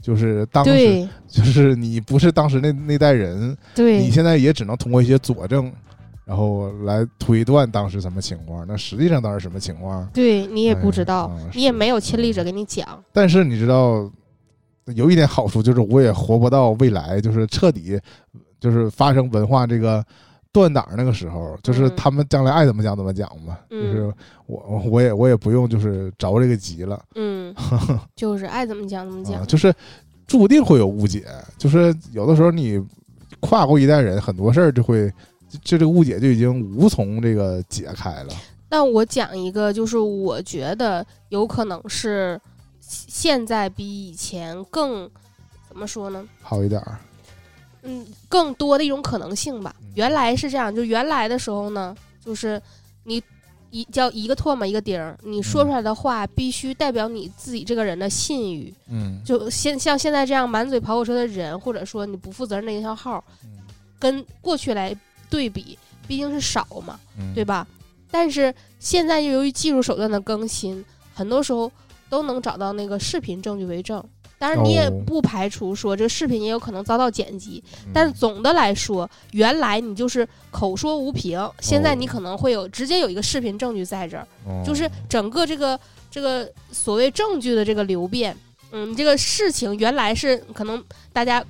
[0.02, 5.72] 就是当时对就是你不是当时那那代人，对你，现在也只能通过一些佐证
[6.26, 8.66] 然后来推断当时什么情况。
[8.68, 10.06] 那实际上当时什么情况？
[10.14, 13.02] 对你也不知道，你也没有亲历者给你讲。
[13.14, 14.12] 但是你知道，
[14.94, 17.98] 有一点好处就是我也活不到未来，就是彻底
[18.60, 20.04] 就是发生文化这个
[20.60, 23.60] 断档那个时候，就是嗯他们将来爱怎么讲怎么讲吧。
[23.70, 24.14] 嗯就是
[24.46, 27.54] 我我也我也不用就是着这个急了嗯，
[28.16, 29.42] 就是爱怎么讲怎么讲。
[29.42, 29.74] 啊，就是
[30.26, 31.26] 注定会有误解，
[31.58, 32.84] 就是有的时候你
[33.40, 35.14] 跨过一代人，很多事儿就会。
[35.50, 38.34] 就就这个误解就已经无从这个解开了，
[38.70, 42.38] 那我讲一个，就是我觉得有可能是
[42.82, 45.10] 现在比以前更
[45.70, 46.22] 怎么说呢？
[46.42, 47.00] 好一点儿。
[47.88, 49.88] 嗯，更多的一种可能性吧嗯。
[49.96, 52.62] 原来是这样，就原来的时候呢，就是
[53.04, 53.22] 你
[53.72, 58.74] 一叫一个唾沫一个钉儿，你说出来的话必须代表你自己这个人的信誉。
[58.90, 63.50] 嗯，就现像现在这样满嘴跑火车的人，或者说你不负责任的营销号，嗯
[64.00, 64.96] 跟过去来
[65.30, 67.44] 对比，毕竟是少嘛，嗯对？
[67.44, 67.68] 吧？
[68.12, 71.70] 但是现在由于技术手段的更新，很多时候
[72.10, 74.02] 都能找到那个视频证据为证。
[74.40, 75.04] 当然，你也哦。
[75.06, 81.96] 不排除说这个视频也有可能遭到剪辑，哦但总的来说，原来你就是口说无凭，现在哦。
[81.96, 84.62] 你可能会有直接有一个视频证据在这儿，哦。
[84.66, 85.80] 就是整个这个
[86.12, 88.36] 这个所谓证据的这个流变，
[88.72, 91.44] 嗯，这个事情原来是可能大家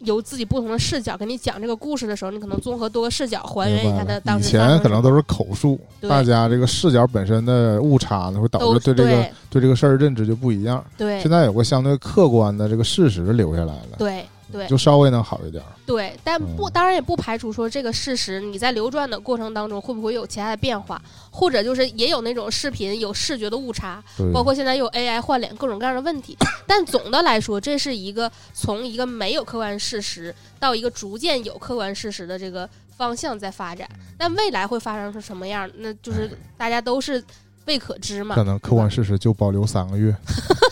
[0.00, 9.32] 有自己不同的视角给你讲这个故事的时候，你可能综合多个视角还原一下他当以时发生什么前可能都是口述，大家这个视角本身的误差呢，会导致对这个对。
[9.50, 10.84] 对这个事儿认知就不一样。
[10.96, 11.20] 对。
[11.20, 15.62] 现在有个相对客观的这个事实留下来了，对对就稍微能好一点。
[15.86, 26.36] 对，但不嗯当然也不排除说这个事实你在流转的过程当中会不会有其他的变化，或者就是也有那种视频有视觉的误差，包括现在有 AI 换脸各种各样的问题，
[26.66, 33.88] 但总的来说，这是一个从一个没有客观事实到一个逐渐有客观事实的这个方向在发展。
[34.16, 37.22] 但未来会发生成什么样，那就是大家都是
[37.66, 38.34] 未可知嘛。
[38.34, 40.14] 可能客观事实就保留三个月，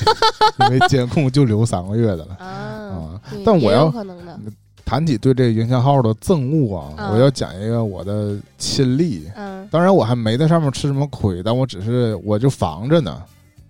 [0.60, 2.34] 因为监控就留三个月的了。
[2.36, 3.92] 啊但我要
[4.84, 9.28] 谈起对这个营销号的憎恶啊，嗯我要讲一个我的亲历。
[9.36, 13.22] 嗯当然，我还没在上面吃什么亏，但我只是我就防着呢。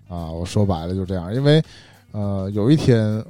[0.07, 1.61] 啊，我说白了就这样，因为
[2.13, 3.21] 呃，有一天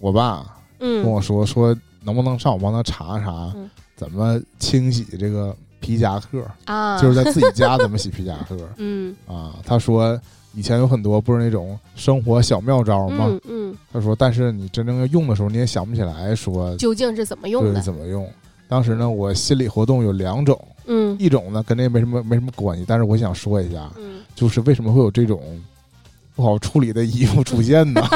[0.00, 0.44] 我爸
[0.78, 9.54] 跟嗯我说说能不能上我帮他查查嗯怎么清洗这个皮夹克，啊，就是在自己家怎么洗皮夹克 嗯啊。
[9.64, 10.18] 他说
[10.54, 13.26] 以前有很多不是那种生活小妙招吗？
[13.28, 17.80] 嗯嗯，他说，但是你真正要用的时候，你也想不起来说究竟是怎么用对的？
[17.80, 18.28] 怎么用。
[18.68, 25.40] 当时呢，我心理活动有两种，嗯一种呢跟这没什么没什么关系，但是我想说一下，嗯就是为什么会有这种
[26.34, 28.02] 不好处理的衣服出现呢？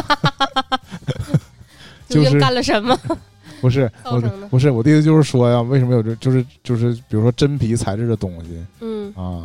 [2.08, 2.98] 究竟就是干了什么？
[3.60, 3.90] 不是
[4.50, 9.44] 不是我的意思就是说呀，为什么有这就是就是比如说真皮材质的东西嗯啊，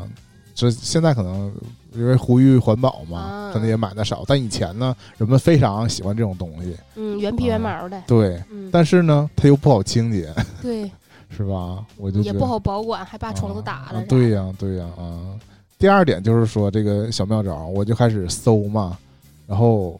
[0.54, 1.52] 这现在可能
[1.94, 10.90] 因为呼吁环保嘛，啊可能也买的少，但以前呢，人们非常喜欢这种东西，嗯，原皮原毛的，对，嗯，但是呢，它又不好清洁，对，
[11.30, 11.86] 是吧？
[11.98, 13.92] 我就也不好保管，还把虫子打。
[14.08, 15.36] 对呀、对呀啊
[15.78, 18.98] 第二点就是说这个小妙招，我就开始搜嘛，
[19.46, 20.00] 然后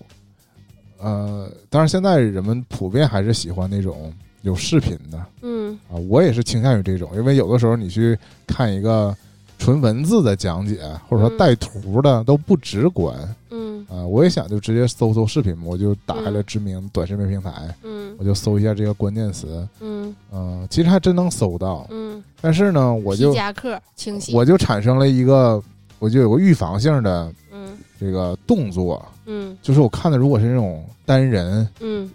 [1.00, 5.26] 呃，当然现在人们普遍还是喜欢那种有视频的。
[5.42, 5.78] 嗯。
[5.92, 9.16] 啊，我也是倾向于这种，因为有的时候你去看一个
[9.58, 11.38] 纯文字的讲解，或者说嗯。
[11.38, 13.16] 带图的都不直观。
[13.52, 13.86] 嗯。
[13.90, 16.44] 啊，我也想就直接搜搜视频，我就打开了嗯。
[16.46, 17.52] 知名短视频平台，
[17.84, 18.16] 嗯。
[18.18, 20.16] 我就搜一下这个关键词，嗯。
[20.32, 25.62] 嗯、其实还真能搜到，嗯，但是呢，我就皮夹克清晰，我就产生了一个，
[26.00, 27.34] 我就有个预防性的嗯
[28.06, 29.58] 这个动作，嗯。
[29.62, 32.10] 就是我看的如果是那种单人嗯。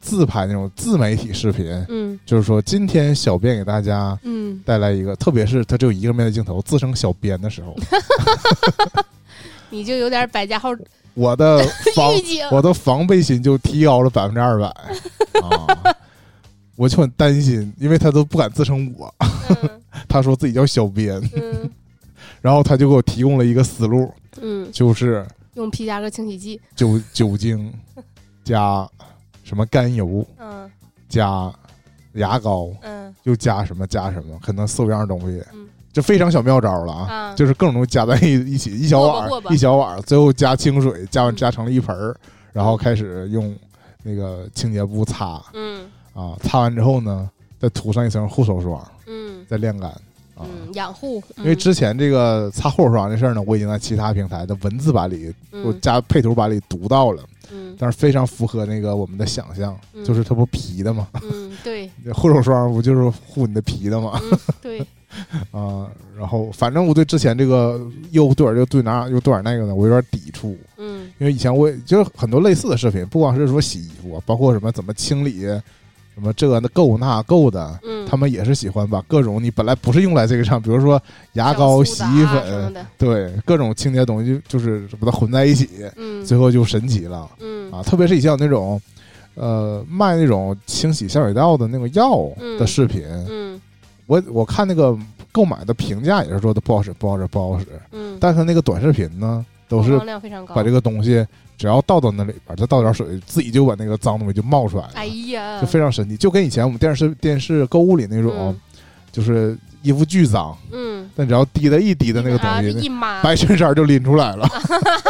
[0.00, 2.18] 自拍那种自媒体视频，嗯。
[2.26, 7.74] 就是说今天小编给大家嗯，带来一个，特别是他只有一个面对镜头，自称小编的时候，
[9.70, 10.70] 你就有点百家号
[11.14, 12.12] 我的防
[12.52, 14.66] 我的防备心就提高了百分之二百。
[15.40, 15.94] 啊！
[16.76, 19.70] 我就很担心，因为他都不敢自称我，嗯。
[20.08, 21.70] 他说自己叫小编，嗯
[22.44, 27.72] 然后他就给我提供了一个思路，嗯，就是用皮夹克清洗剂，酒酒精
[28.44, 28.86] 加
[29.42, 30.70] 什么甘油嗯。
[31.08, 31.50] 加
[32.12, 33.14] 牙膏，嗯。
[33.22, 37.06] 又加什么加什么，可能四五样东西嗯，就非常小妙招了啊！
[37.10, 41.36] 啊， 就是各种东西加在一一起，一小碗一小碗，最后加清水，加完嗯。
[41.36, 42.14] 加成了一盆儿，
[42.52, 43.56] 然后开始用
[44.02, 45.86] 那个清洁布擦嗯。
[46.12, 49.46] 啊，擦完之后呢，再涂上一层护手霜，嗯。
[49.48, 49.90] 再晾干
[50.34, 50.44] 啊。
[50.44, 57.74] 嗯，养护，因为之前这个擦护手霜这事儿呢，我已经在其他平台的文字版里，我嗯加配图版里读到了，嗯。
[57.78, 60.04] 但是非常符合那个我们的想象，嗯。
[60.04, 61.90] 就是它不皮的嘛，嗯对。
[62.12, 64.20] 护手霜不就是护你的皮的嘛？
[64.22, 64.86] 嗯对。
[65.52, 71.08] 啊，然后反正我对之前这个又对点又对哪又对点那个呢，我有点抵触，嗯。
[71.18, 75.46] 因为以前我也就是很多类似的视频，不光是说洗衣服，包括什么怎么清理，
[76.14, 81.00] 什么这那够那够的，嗯，他们也是喜欢把各种你本来不是用来这个上，比如说
[81.34, 87.82] 牙膏、洗衣粉，对各种清洁东西，就是把它混在一起，嗯最后就神奇了嗯啊！
[87.82, 88.80] 特别是以前有那种。
[89.36, 93.60] 呃，卖那种清洗下水道的那个药的视频，嗯
[94.06, 94.96] 我我看那个
[95.32, 97.66] 购买的评价也是说的不好使，不好使，不好使。
[97.90, 99.44] 嗯，但是那个短视频呢，
[99.76, 100.54] 都是量非常高。
[100.54, 106.16] 把这个东西只要倒到那里边，再倒点水，自己就把那个脏东西就冒出来了，哎呀，就非常神奇。
[106.16, 108.60] 就跟以前我们电视电视购物里那种，嗯。
[109.12, 112.90] 就是衣服巨脏，嗯，但只要滴的一滴的那个东啊西，
[113.22, 114.44] 白衬衫就拎出来了，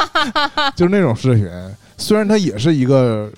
[0.76, 1.48] 就是那种视频。
[1.96, 3.32] 虽然它也是一个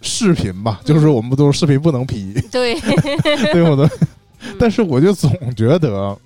[0.00, 0.86] 视频吧，嗯。
[0.86, 2.78] 就是我们不都是视频不能 P，对，
[3.52, 3.88] 对不对？
[4.60, 6.16] 但是我就总觉得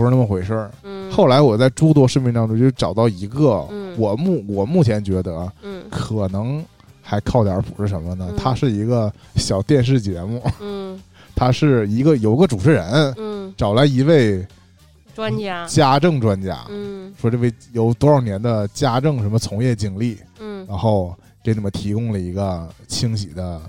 [0.00, 0.70] 不是那么回事儿。
[0.82, 3.94] 嗯，后来我在诸多视频当中就找到一个，嗯。
[3.98, 5.84] 我目我目前觉得嗯。
[5.90, 6.64] 可能
[7.02, 8.28] 还靠点谱是什么呢？
[8.30, 8.36] 嗯。
[8.38, 10.98] 它是一个小电视节目，嗯。
[11.36, 14.46] 它是一个有个主持人嗯，找来一位
[15.14, 17.12] 专家，家政专家，嗯。
[17.20, 20.66] 说这位有多少年的家政什么从业经历，嗯。
[20.66, 23.60] 然后给你们提供了一个清洗的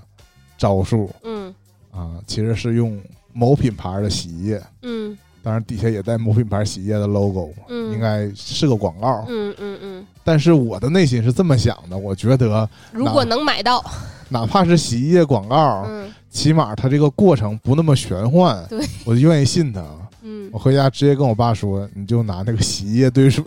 [0.57, 1.09] 招数。
[1.23, 1.53] 嗯。
[1.91, 2.97] 啊，其实是用
[3.33, 4.61] 某品牌的洗衣液。
[4.83, 9.25] 嗯当然，底下也带某品牌洗衣液的 logo，、嗯，应该是个广告。
[9.27, 13.83] 嗯嗯嗯，但是我的内心是这么想的，我觉得如果能买到，
[14.29, 16.11] 哪怕是洗衣液广告，嗯。
[16.29, 18.79] 起码它这个过程不那么玄幻，对。
[19.03, 19.83] 我就愿意信它。
[20.21, 20.49] 嗯。
[20.53, 23.43] 我回家直接跟我爸说，你就拿那个洗衣液兑水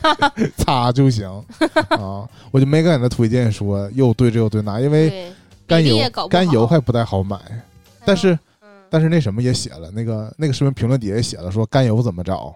[0.56, 1.28] 擦就行。
[1.90, 5.30] 啊，我就没给他推荐说又兑这又兑那，因为，
[5.66, 5.98] 甘油
[6.30, 7.36] 甘油还不太好买。
[8.04, 8.38] 但是嗯，
[8.92, 12.54] 但是那什么也写了，那个那个视频评论底下也写了说甘油怎么找，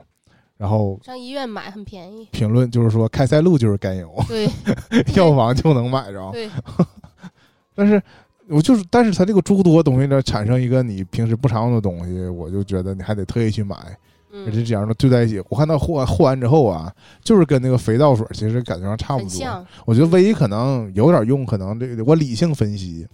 [0.59, 4.47] 然后上医院买很便宜，评论就是说开塞露就是甘油，对。
[5.17, 6.31] 药房就能买着。
[6.33, 6.51] 对，
[7.75, 8.03] 但是
[8.49, 15.43] 我就是，但是它这个诸多东西呢，产生一个你平时不常用的东西，我就觉得你还得特意去买，而且嗯，这样的兑在一起。
[15.49, 16.93] 我看到和和完之后啊，
[17.25, 19.67] 就是跟那个肥皂水其实感觉上差不多。
[19.87, 23.07] 我觉得唯一可能有点用，可能这个我理性分析，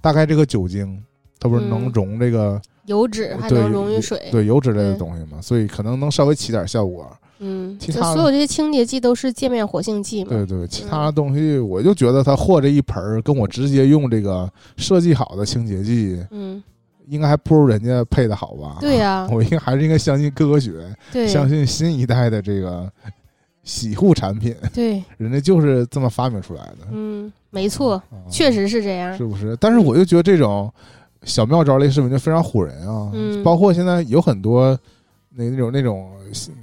[0.00, 1.00] 大概这个酒精
[1.38, 7.06] 它不是能嗯溶这个、油脂还能溶于水，对油脂类的东西嘛，所以可能能稍微起点效果。
[7.40, 16.62] 嗯，其他所有这些清洁剂都是界面活性剂嘛，对对，其他的东西我就觉得它和这一盆儿跟我直接用这个设计好的清洁剂，嗯，
[17.08, 18.78] 应该还不如人家配的好吧？
[18.80, 22.90] 对呀我应该还是应该相信科学，对相信新一代的这个
[23.64, 29.56] 洗护产品，对，人家就是这么发明出来的，嗯，没错，啊确实是这样是，不是？
[29.60, 30.72] 但是我就觉得这种
[31.24, 33.42] 小妙招类视频就非常唬人啊，嗯。
[33.42, 34.78] 包括现在有很多
[35.34, 36.10] 那那种那种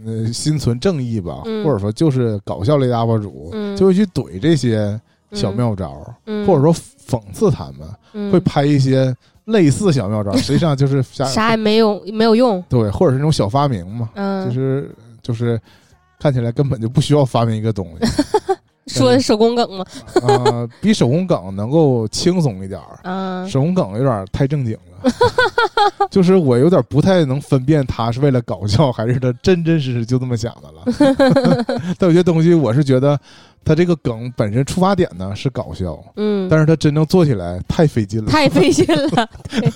[0.05, 1.63] 呃心存正义吧，嗯。
[1.65, 4.99] 或者说就是搞笑类的 UP 主，嗯，就会去怼这些
[5.31, 6.45] 小嗯，妙招，嗯。
[6.45, 8.31] 或者说讽刺他们，嗯。
[8.31, 15.59] 会拍一些类似小妙招， 实际上就是啥啥也没有没有用，对，或者是那种小发明嘛，嗯，就是就是
[16.19, 18.23] 看起来根本就不需要发明一个东西，
[18.87, 19.85] 说的手工梗吗，
[20.27, 22.99] 啊，比手工梗能够轻松一点儿。
[23.03, 25.11] 嗯手工梗有点太正经了，
[26.11, 31.65] 就是我有点不太能分辨他是为了搞笑还是他真真实实就这么想的了。
[31.97, 33.19] 但有些东西我是觉得
[33.63, 39.69] 他这个梗本身出发点呢是搞笑，嗯，但是他真正做起来太费劲了，太费劲了，对，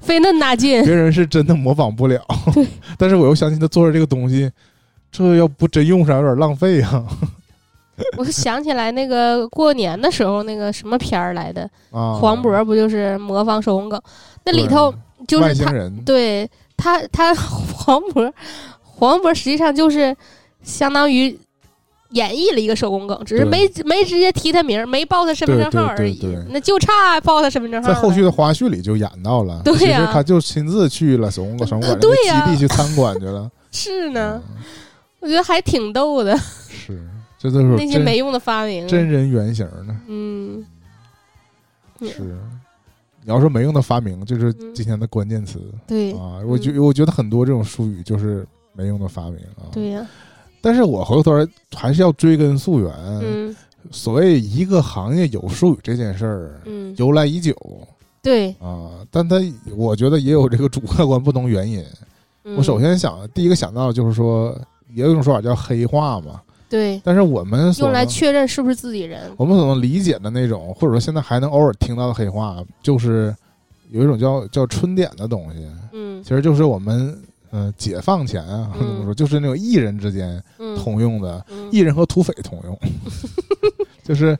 [0.00, 2.20] 费那么大劲，别人是真的模仿不了。
[2.52, 2.66] 对，
[2.98, 4.50] 但是我又相信他做的这个东西，
[5.12, 7.04] 这要不真用上有点浪费啊
[8.16, 12.14] 我想起来那个过年的时候那个什么片儿来的，啊！
[12.14, 14.00] 黄渤不就是模仿手工梗？
[14.44, 14.92] 那里头
[15.28, 15.72] 就是他，
[16.04, 18.32] 对他他 黄渤，
[18.82, 20.14] 黄渤实际上就是
[20.62, 21.38] 相当于
[22.10, 27.88] 演绎了一个手工梗，只是没没直接提他名儿，没报他身份证号而已对对对对，那就差报他身份证号。
[27.88, 33.50] 在后续的花絮里就演到了，对呀其实他就亲自去了手工手工馆对呀那个基地去参观去了。
[33.70, 34.62] 是呢，嗯
[35.20, 36.36] 我觉得还挺逗的，
[36.68, 37.02] 是，
[37.44, 38.88] 这都是真那些没用的发明。
[38.88, 40.00] 真人原型呢。
[40.08, 40.64] 嗯，
[42.00, 42.22] 嗯是，
[43.22, 46.40] 你要说没用的发明，就是嗯今天的关键词对啊。
[46.46, 49.68] 我觉我觉得很多这种术语就是没用的发明啊。
[49.70, 50.06] 对呀，
[50.62, 51.32] 但是我回头
[51.76, 52.90] 还是要追根溯源。
[53.22, 53.54] 嗯
[53.90, 57.54] 所谓一个行业有术语这件事儿，嗯，由来已久
[58.22, 59.36] 对，啊，但它
[59.76, 61.84] 我觉得也有这个主客观不同原因。
[62.44, 64.58] 嗯我首先想第一个想到就是说，
[64.94, 66.40] 也有一种说法叫黑化嘛，
[66.74, 67.00] 对。
[67.04, 69.30] 但是我们用来确认是不是自己人。
[69.36, 73.32] 我们所能理解的那种，或者说现在还能偶尔听到的黑话，就是
[73.90, 76.20] 有一种叫叫春点的东西，嗯。
[76.24, 77.16] 其实就是我们
[77.50, 78.80] 呃解放前啊，嗯。
[78.82, 80.76] 怎么说，就是那种艺人之间嗯。
[80.76, 81.68] 通用的，嗯。
[81.70, 82.76] 艺人和土匪通用，
[84.02, 84.36] 就是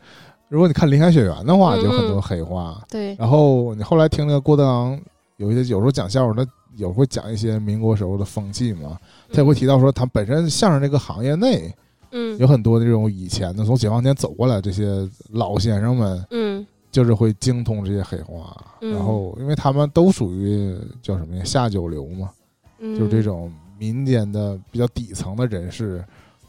[0.48, 2.82] 如果你看《林海雪原》的话，嗯就很多黑话。
[2.90, 5.00] 对，然后你后来听那个郭德纲，
[5.36, 6.44] 有一些有时候讲笑话，他
[6.76, 8.98] 有时候会讲一些民国时候的风气嘛，
[9.32, 11.72] 他也会提到说，他本身相声这个行业内
[12.16, 14.86] 嗯有很多这种以前的从解放前走过来这些
[15.30, 22.30] 老先生们，嗯就是会精通这些黑话，嗯然后因为他们都属于叫什么呀下九流嘛，
[22.78, 26.04] 嗯，就是这种民间的比较底层的人士，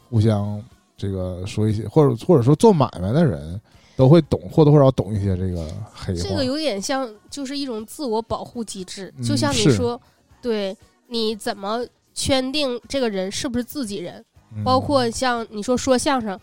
[0.08, 0.62] 互相
[0.96, 3.60] 这个说一些，或者或者说做买卖的人
[3.96, 6.22] 都会懂或多或少懂一些这个黑话。
[6.22, 10.00] 这个有点像，就是一种自我保护机制，嗯就像你说，
[10.40, 10.76] 对，
[11.08, 14.24] 你怎么圈定这个人是不是自己人？
[14.56, 16.38] 嗯包括像你说说相声，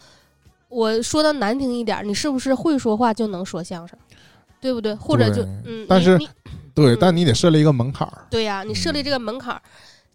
[0.70, 3.98] 我说的难听一点儿，你是不是会说话就能说相声，
[4.62, 4.94] 对不对？
[4.96, 6.18] 或者就嗯，但是
[6.74, 8.28] 对，嗯但你得设立一个门槛儿。
[8.30, 9.62] 对呀、你设立嗯这个门槛儿，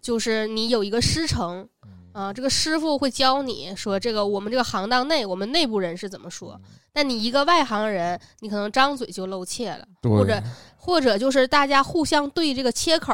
[0.01, 1.67] 就是你有一个师承
[2.11, 6.59] 啊，这个师傅会教你说这个我们这个行当内我们内部人是怎么说，
[6.91, 9.85] 但你一个外行人，你可能张嘴就露怯了。
[10.03, 10.41] 或者
[10.75, 13.13] 或者就是大家互相对这个切口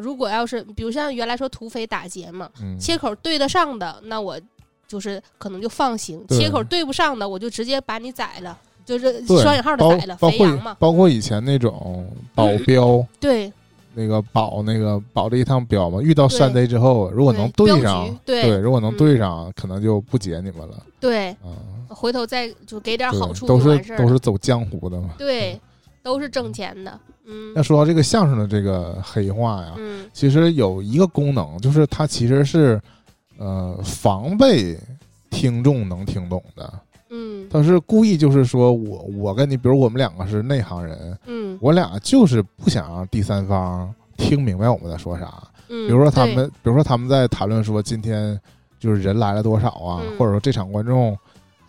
[0.00, 4.40] 如果要是比如像原来说土匪打劫嘛，嗯切口对得上的，那我
[4.86, 10.76] 就是可能就放行；对切口对不上的，我就直接把你宰了，就是对双引号的包宰了，包括肥羊嘛。
[10.78, 13.52] 包括以前那种保镖，对
[13.94, 21.54] 那个保那个保这一趟镖嘛，遇到对山贼之后，如果能对镖上局，对如果能嗯对上，可能就不劫你们了对，啊。
[21.88, 24.02] 回头再就给点对好处都就是完事儿了。
[24.02, 25.10] 都是走江湖的嘛。
[25.16, 25.60] 对，
[26.02, 26.98] 都是挣钱的。
[27.26, 27.52] 嗯。
[27.54, 30.06] 那说到这个相声的这个黑话呀，嗯。
[30.12, 32.80] 其实有一个功能，就是它其实是
[33.38, 34.78] 呃防备
[35.30, 36.72] 听众能听懂的。
[37.10, 37.46] 嗯。
[37.50, 41.58] 它是故意就是说我我跟你，比如我们两个是内行人，嗯。
[41.60, 45.42] 我俩就是不想让第三方听明白我们在说啥。
[45.68, 48.38] 嗯，比如说他们，比如说他们在谈论说今天
[48.78, 50.18] 就是人来了多少啊，嗯。
[50.18, 51.16] 或者说这场观众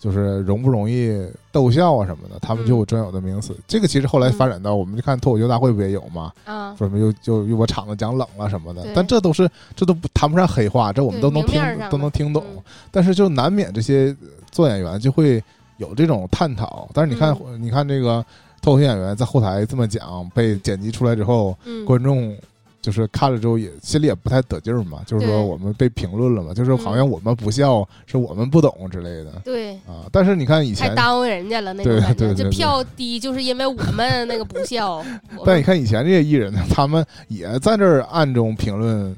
[0.06, 1.20] 就是容不容易
[1.52, 3.58] 逗笑啊什么的，他们就有专有的名词。
[3.68, 6.32] 这个其实后来发展到，我们就看脱口秀大会不也有吗？
[6.46, 12.44] 啊，说什么又就又把场子讲冷了什么的，但这都是这都不谈不上黑话，这我们都能听都能听懂。
[12.56, 14.16] 嗯但是就难免这些
[14.52, 15.44] 做演员就会
[15.78, 16.88] 有这种探讨。
[16.94, 18.24] 但是你看，嗯你看这个
[18.62, 22.38] 脱口秀演员在后台这么讲，被剪辑出来之后，嗯观众
[22.86, 29.74] 就是看了之后也心里也不太得劲儿嘛，就是说我们被评论了嘛，就是好像嗯我们不笑是我们不懂之类的对。
[29.88, 30.06] 啊。
[30.12, 32.14] 但是你看以前，太耽误人家了，那种对感觉。
[32.14, 35.04] 对对对这票低就是因为我们那个不笑。
[35.44, 39.16] 但你看以前这些艺人呢，他们也在这儿暗中评论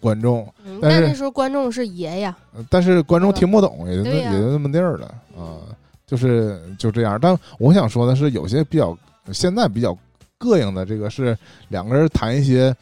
[0.00, 5.06] 观众，嗯但是那时候观众是爷呀，呃但是观众听不懂，也就也就那么地儿了
[5.38, 5.62] 啊，
[6.08, 7.16] 就是就这样。
[7.22, 8.98] 但我想说的是，有些比较
[9.32, 9.96] 现在比较
[10.38, 11.38] 膈应的这个是
[11.68, 12.74] 两个人谈一些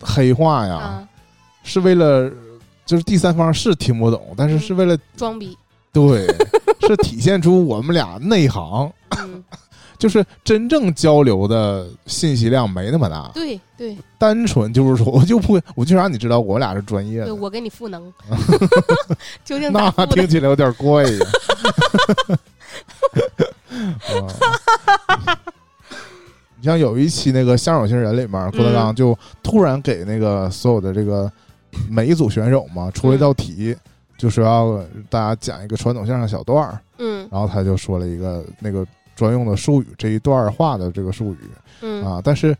[0.00, 1.08] 黑话呀，啊，
[1.62, 2.30] 是为了
[2.86, 5.56] 就是第三方是听不懂，但是是为了装逼。
[5.92, 6.26] 对，
[6.86, 9.42] 是体现出我们俩内行，嗯，
[9.98, 13.98] 就是真正交流的信息量没那么大，对对。
[14.16, 18.12] 单纯就是说 我就不我就让你知道我俩是专业对，的，我给你赋能，
[19.44, 19.90] 究竟那？
[20.06, 21.26] 听起来有点怪呀。
[26.60, 28.94] 啊你像有一期那个《相声有情人》里面，郭德纲嗯。
[28.94, 31.30] 就突然给那个所有的这个
[31.88, 33.74] 每一组选手嘛出了一道题，
[34.18, 37.26] 就是要大家讲一个传统相声小段儿，嗯。
[37.30, 38.86] 然后他就说了一个那个
[39.16, 41.38] 专用的术语，这一段话的这个术语。
[41.80, 42.04] 嗯。
[42.04, 42.54] 啊，但是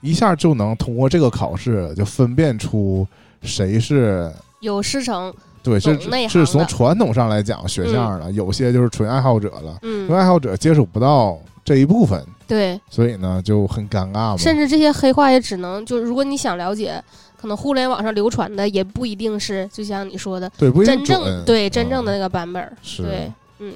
[0.00, 3.06] 一下就能通过这个考试就分辨出
[3.42, 5.32] 谁是有师承。
[5.60, 14.36] 对，是是从传统上来讲学相声的，有些就是纯爱好者了，纯嗯，爱好者接触不到这一部分，对，所以呢就很尴尬嘛。
[14.36, 17.00] 甚至这些黑话也只能就如果你想了解，
[17.36, 23.74] 可能互联网上流传的也不一定是，就像你说的对不真正对真正的啊那个版本对，嗯，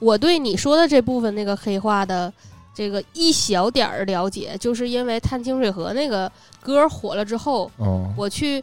[0.00, 2.30] 我对你说的这部分那个黑话的
[2.74, 6.30] 这个一小点儿了解，就是因为《探清水河》那个
[6.60, 8.12] 歌火了之后，哦。
[8.16, 8.62] 我去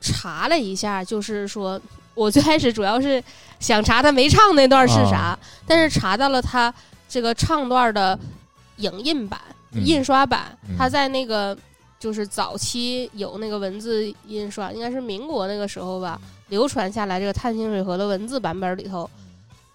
[0.00, 1.80] 查了一下，就是说
[2.14, 3.22] 我最开始主要是
[3.60, 5.38] 想查他没唱那段是啥，啊。
[5.66, 6.72] 但是查到了他
[7.08, 8.18] 这个唱段的
[8.76, 9.40] 影印版、
[9.72, 9.84] 嗯。
[9.84, 10.76] 印刷版，嗯。
[10.76, 11.56] 他在那个
[11.98, 19.08] 就是早期有那个文字印刷，应该是民国那个时候吧，流传下来这个《探清水河》的文字版本里头，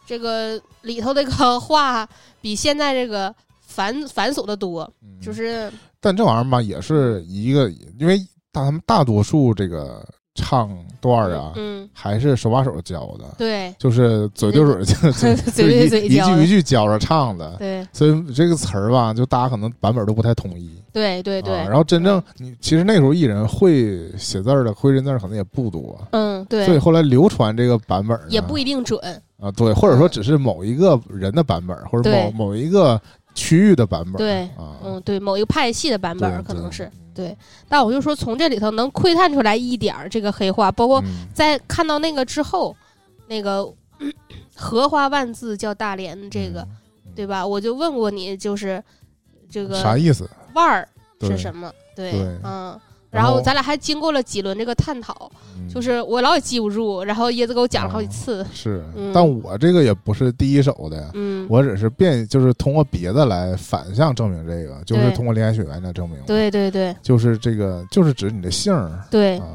[0.05, 2.07] 这个里头这个话
[2.41, 5.19] 比现在这个繁繁琐的多，嗯。
[5.21, 7.69] 就是但这玩意儿吧，也是一个，
[7.99, 8.17] 因为
[8.51, 10.07] 大他们大多数这个
[10.37, 10.69] 唱
[11.01, 15.11] 段儿啊，嗯，还是手把手教的，对就是嘴对嘴 就
[15.51, 17.55] 嘴对嘴一句一句教着唱的。
[17.57, 20.69] 对所以这个词儿吧，就大家可能版本都不太统一。
[20.93, 28.99] 对对对，啊，然后真正你其实那时候艺人会写字儿的，会认字儿可能也不多，嗯对所以，后来流传这个版本呢也不一定准，
[29.39, 32.99] 啊，对，或者说只是某一个人的版本，或者某某一个
[33.37, 37.37] 区域的版本，对啊，嗯，对，某一个派系的版本可能是对，
[37.69, 42.75] 但我就说从这里头能窥探出来一点儿这个黑化，包括嗯在看到那个之后，
[43.27, 43.71] 那个
[44.55, 47.45] 荷花万字叫大连这个，嗯对吧？
[47.45, 48.83] 我就问过你，就是
[49.49, 50.27] 这个啥意思？
[50.53, 50.87] 腕儿
[51.21, 51.71] 是什么？
[51.95, 52.79] 对，对嗯。
[53.09, 55.67] 然后咱俩还经过了几轮这个探讨，嗯。
[55.67, 69.45] 就是我老也记不住，然后椰子给我讲了好几哦次，是嗯，但我这个也不是第一手的，嗯，我只是变，就是通过别的来反向证明这个，就是对通过恋爱学员来证明，，对对对就是这个，就是指你的姓儿对，啊，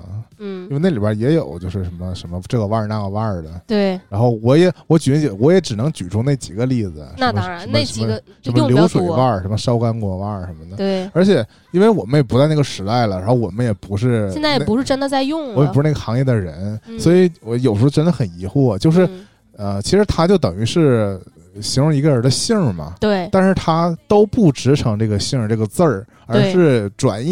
[0.43, 0.69] 嗯。
[0.69, 10.77] 因，为那里边也有就是什么什么这个腕儿那个腕儿的，对，然后我也我举几，我也只能举出那几个例子，那当然，那几个就什么流水腕，儿、什么烧干锅腕儿什么的。
[10.77, 16.99] 对，而且，因为我们也不在那个时代了，然后我们也不是现在也不是真的在用了，我也不是那个行业的人，嗯。
[16.99, 19.27] 所以我有时候真的很疑惑，就是、嗯。
[19.55, 21.21] 呃，其实它就等于是
[21.61, 23.29] 形容一个人的姓儿嘛，对。
[23.31, 27.25] 但是他都不直称这个姓儿这个字儿，而是转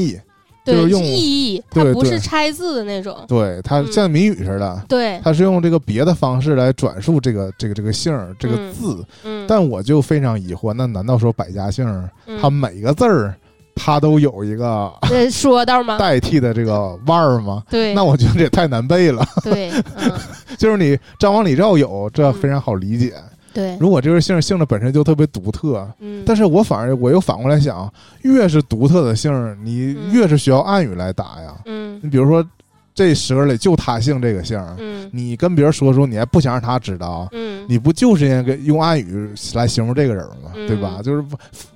[0.70, 3.92] 译，就对是用意义，它不是拆字的那种，对他嗯。
[3.92, 4.82] 像谜语似的。
[4.88, 12.08] 对，它是用这个别的方式来转述这个这个这个姓儿这个嗯字，嗯，但我就非常疑惑，那难道说百家姓
[12.40, 13.34] 它每个字儿
[13.74, 15.96] 它都有一个呃说道吗？
[16.00, 17.62] 代替的这个腕儿吗？
[17.70, 19.26] 对，那我觉得这也太难背了。
[19.42, 20.12] 对，嗯，
[20.58, 22.34] 就是你张王李赵有，这嗯。
[22.34, 23.14] 非常好理解。
[23.52, 27.92] 对，如果这个姓儿姓的本身就特别独特，嗯，但是我反而我又反过来想，
[28.22, 30.12] 越是独特的姓儿，你嗯。
[30.12, 31.54] 越是需要暗语来打呀。
[31.66, 31.98] 嗯。
[32.02, 32.46] 你比如说
[32.94, 35.10] 这十个里就他姓这个姓儿，嗯。
[35.12, 40.52] 你跟别人说说，你还不想让他知道，嗯，你不就是应该用暗语来形容这个人吗？
[40.54, 40.68] 嗯。
[40.68, 41.00] 对吧？
[41.02, 41.24] 就是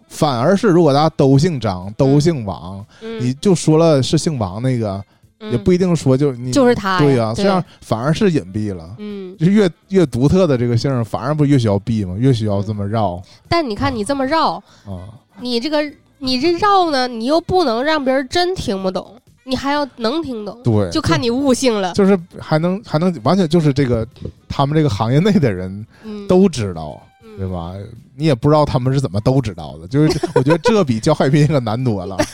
[0.09, 3.21] 反而是如果大家都姓张，都姓王，嗯。
[3.21, 5.03] 你就说了是姓王那个，
[5.51, 8.95] 也不一定说就你就是他对呀、对这样反而是隐蔽了。
[8.99, 12.15] 嗯，就是越越独特的这个姓儿，反而不越需要避吗？
[12.19, 14.53] 越需要这么绕但你看你这么绕，
[14.87, 15.09] 啊！
[15.41, 15.83] 你这个
[16.19, 21.93] 你这绕呢，你又不能让别人真听不懂，你还要能听懂，对，就看你悟性了。
[21.95, 24.07] 就是还能还能完全就是这个
[24.49, 27.49] 他们这个行业内的人嗯，都知道，嗯对？
[27.49, 27.73] 吧？
[28.17, 32.17] 你也不知道他们是怎么都知道的，就是我觉得这比教海滨可难多了。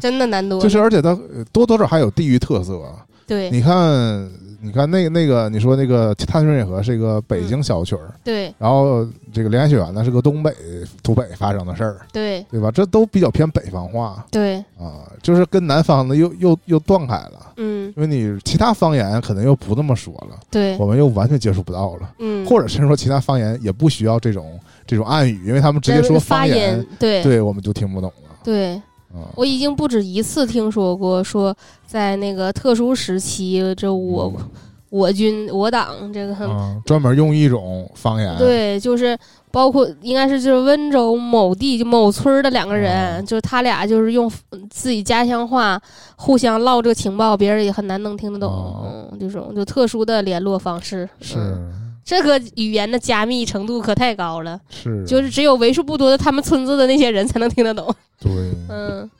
[0.00, 0.60] 真的难多。
[0.60, 2.80] 就是而且它呃多多少还有地域特色。
[3.26, 4.30] 对你看，
[4.60, 10.52] 你看那个那个，你说那个《探春野河》是一个北京小曲儿，对然后这个《恋爱学园》呢是个东北
[11.02, 12.70] 土北发生的事儿，对对吧？
[12.70, 17.52] 这都比较偏北方话对，啊，就是跟南方的又又又断开了。
[17.56, 28.36] 嗯因为你其他方言可能又不那么说了，对我，们又完全接触不到了，嗯，或者是说其他方言也不需要这种这种暗语，因为他们直接说方言，音，对对我们就听不懂了。
[28.42, 28.82] 对，啊，
[29.34, 31.54] 我已经不止一次听说过，说
[31.86, 34.32] 在那个特殊时期，这我
[34.90, 39.18] 我军我党这个啊，专门用一种方言，对，就是
[39.50, 44.30] 包括应该是就是温州某地就某村的两个人，哦就是他俩就是用
[44.70, 45.80] 自己家乡话
[46.16, 49.08] 互相唠这个情报，别人也很难能听得懂。
[49.18, 51.38] 这种就特殊的联络方式，是。
[51.38, 57.92] 嗯这个语言的加密程度可太高了，是，就是只有为数不多的他们村子的那些人才能听得懂。
[58.20, 58.30] 对。
[58.68, 59.10] 嗯，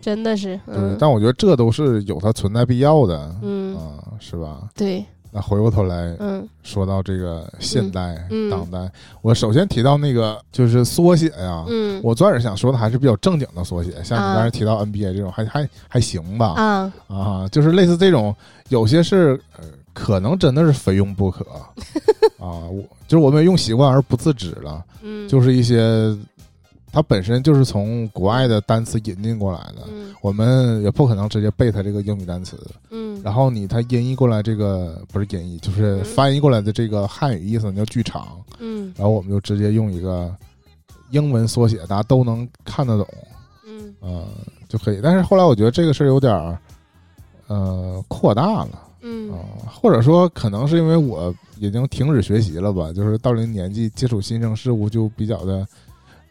[0.00, 4.68] 真的是，对，嗯但我觉得这都是有它存在必要的，嗯，啊，是吧？
[4.74, 6.46] 对，那回过头来嗯。
[6.62, 8.90] 说到这个现代、嗯当代，
[9.22, 12.00] 我首先提到那个就是缩写呀，嗯。
[12.02, 18.34] 我最开始想说的还是比较正经的缩写，像啊你刚才提到 NBA 这种，还还还行吧，啊，啊，就是类似这种，
[18.68, 21.44] 有些是呃，可能真的是非用不可。
[22.38, 26.16] 啊，我就是我们用习惯而不自知了，嗯，就是一些
[26.96, 29.86] 它本身就是从国外的单词引进过来的。
[29.92, 30.14] 嗯。
[30.22, 32.58] 我们也不可能直接背它这个英语单词，
[32.90, 38.90] 嗯，然后你它音译过来这个不是音译，就是嗯翻译过来的这个汉语意思叫剧场，嗯。
[38.96, 40.34] 然后我们就直接用一个
[41.10, 43.06] 英文缩写，大家都能看得懂，
[43.66, 43.94] 嗯。
[44.00, 44.24] 呃，
[44.66, 45.00] 就可以。
[45.02, 46.58] 但是后来我觉得这个事儿有点儿
[47.48, 48.70] 呃扩大了。
[49.02, 49.30] 嗯。
[49.30, 49.36] 啊、
[49.70, 55.68] 或者说可能是因为我已经停止学习了吧，就是到了年纪接触新生事物就比较的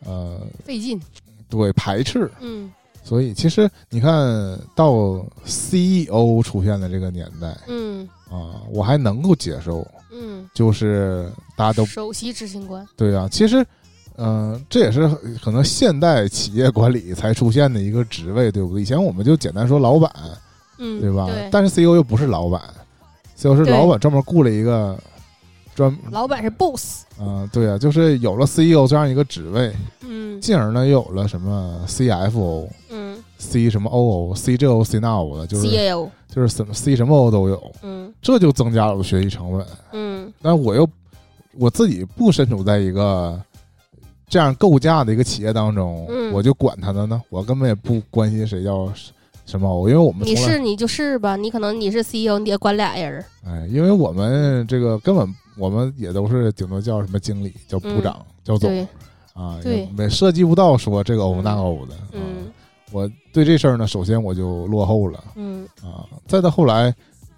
[0.06, 1.01] 呃费劲，
[1.49, 2.72] 对排斥，嗯
[3.03, 13.66] 所以其实你看到 CEO 出现的这个年代嗯啊，我还能够接受，嗯，就是大家都首席执行官，对啊，其实。
[14.18, 15.10] 嗯、这也是
[15.43, 18.82] 可能现代企业管理才出现的一个职位，对不对？
[18.82, 20.10] 以前我们就简单说老板
[20.78, 21.26] 嗯，对吧？
[21.26, 22.62] 对，但是 CEO 又不是老板
[23.36, 24.97] ，CEO 是老板专门雇了一个
[25.76, 29.71] 专，老板是 boss，嗯、对啊，就是有了 CEO 这样一个职位，
[30.01, 33.05] 嗯进而呢又有了什么 CFO、嗯。
[33.38, 39.67] C 什么 OO、C 这 O、C 那 O 的，就是 CAO，就是什么 C 什么 O 都有，嗯这就增加了我的学习成本。
[39.91, 40.34] 嗯。
[40.41, 40.88] 但我又
[41.57, 43.39] 我自己不身处在一个
[44.28, 48.91] 这样构架的一个企业当中，嗯我就管他的呢，我根本也不关心谁叫
[49.45, 55.28] 什么 O，因为我们你是你就是吧，你可能你是 CEO，你得管俩人儿，哎，因为我们这个根本
[55.58, 58.88] 我们也都是顶多叫什么经理、叫部长、叫总，
[59.34, 59.60] 啊，
[59.95, 61.95] 没涉及不到说这个欧那个 O 的。
[61.95, 62.51] 啊嗯
[62.91, 66.93] 我对这事儿呢，首先我就落后了嗯啊，再到后来，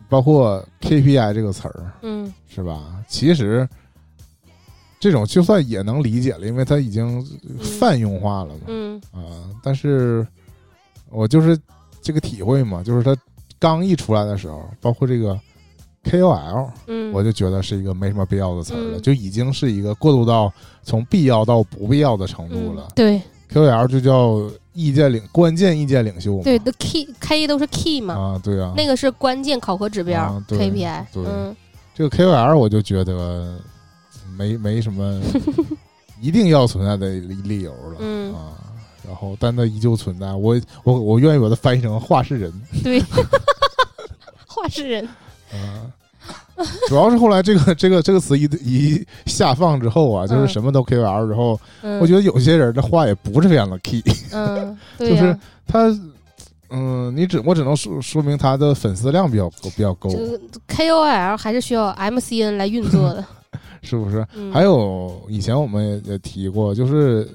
[0.09, 3.01] 包括 KPI 这个词儿嗯是吧？
[3.07, 3.67] 其实
[4.99, 7.23] 这种就算也能理解了，因为它已经
[7.59, 8.61] 泛用化了嘛。
[8.67, 10.27] 嗯啊，但是
[11.09, 11.57] 我就是
[12.01, 13.15] 这个体会嘛，就是它
[13.57, 15.39] 刚一出来的时候，包括这个
[16.09, 20.51] KOL，嗯，我就觉得是一个没什么必要的词儿了，嗯就已经是一个过渡到
[20.83, 22.91] 从必要到不必要的程度了嗯。
[22.95, 23.21] 对
[23.53, 24.41] KOL 就叫
[24.73, 26.43] 意见领关键意见领袖嘛。
[26.43, 31.55] 对的 key K 都是 key 嘛，啊，对啊，那个是关键考核指标啊对 KPI，对嗯
[31.95, 33.57] 这个 KOL 我就觉得
[34.37, 35.19] 没没什么
[36.21, 37.09] 一定要存在的
[37.43, 38.51] 理由了、嗯啊。
[39.07, 40.33] 然后，但它依旧存在。
[40.33, 42.51] 我我我愿意把它翻译成话事人。
[42.83, 42.99] 对，
[44.45, 45.07] 话事人，
[45.51, 45.87] 啊，
[46.87, 55.99] 主要是后来这个 这个这个词一一下放之后啊，就是嗯什么都 KOL 之后，嗯，我觉得有些人的话也不是非常的 key，嗯， 对就是呀，他
[56.69, 63.23] 嗯，你只我只能说说明他的粉丝量比较比较够这，个 KOL 还是需要 MCN 来运作的，
[63.81, 64.25] 是不是？
[64.33, 64.51] 嗯。
[64.51, 67.25] 还有以前我们也也提过，就是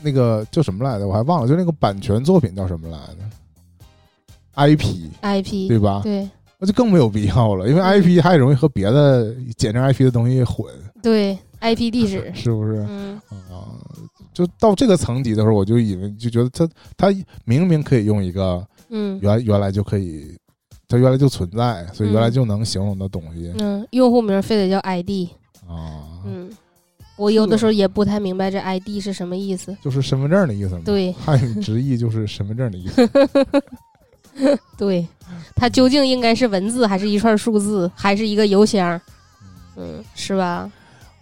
[0.00, 1.08] 那个叫什么来着？
[1.08, 3.14] 我还忘了，就那个版权作品叫什么来着
[4.54, 6.00] ？IP IP，对吧？
[6.04, 6.28] 对
[6.58, 10.66] 那就更没有必要了，因为嗯 IP 还容易和别的简称 IP 的东西混，
[11.02, 12.84] 对 IP 地址， 是不是？
[12.88, 13.74] 嗯啊，
[14.32, 20.36] 就到这个层级的时候，我就以为就觉得他他明明可以用一个嗯原原来就可以，
[20.88, 25.28] 它原来就存在，所以原来就能形容的东西、嗯，用户名非得叫 ID，
[25.66, 26.50] 啊，嗯，
[27.16, 30.82] 我有的时候也不太明白这 ID 是什么意思，就是身份证的意思嘛。
[30.84, 33.08] 对汉语直译就是身份证的意思。
[34.76, 35.06] 对，
[35.54, 39.00] 它究竟应该是文字，还是一串数字，还是一个邮箱？
[39.76, 40.70] 嗯，是吧？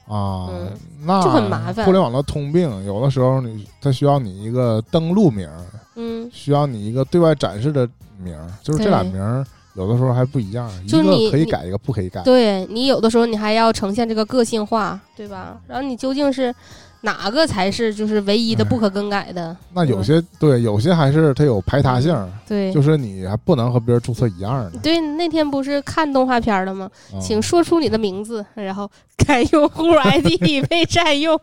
[0.09, 0.71] 啊，嗯
[1.05, 5.65] 那就很麻烦互联网的通病，有的时候你它需要你一个登录名儿，
[5.97, 9.45] 嗯，需要你一个对外展示的名儿，就是这俩名儿
[9.75, 12.21] 有的时候还不一样，就是你一个可以改，一个不可以改。
[12.23, 15.57] 对你有的时候你还要呈现这个个性化，对吧？
[15.67, 16.55] 然后你究竟是
[17.03, 19.57] 哪个才是就是唯一的哎不可更改的？
[19.75, 24.79] 那有些对，有些还是它有排他性，对，就是你还不能和别人注册一样的。
[24.79, 26.91] 对，那天不是看动画片了吗？
[27.13, 31.39] 啊请说出你的名字，然后该用户 ID 已被占用，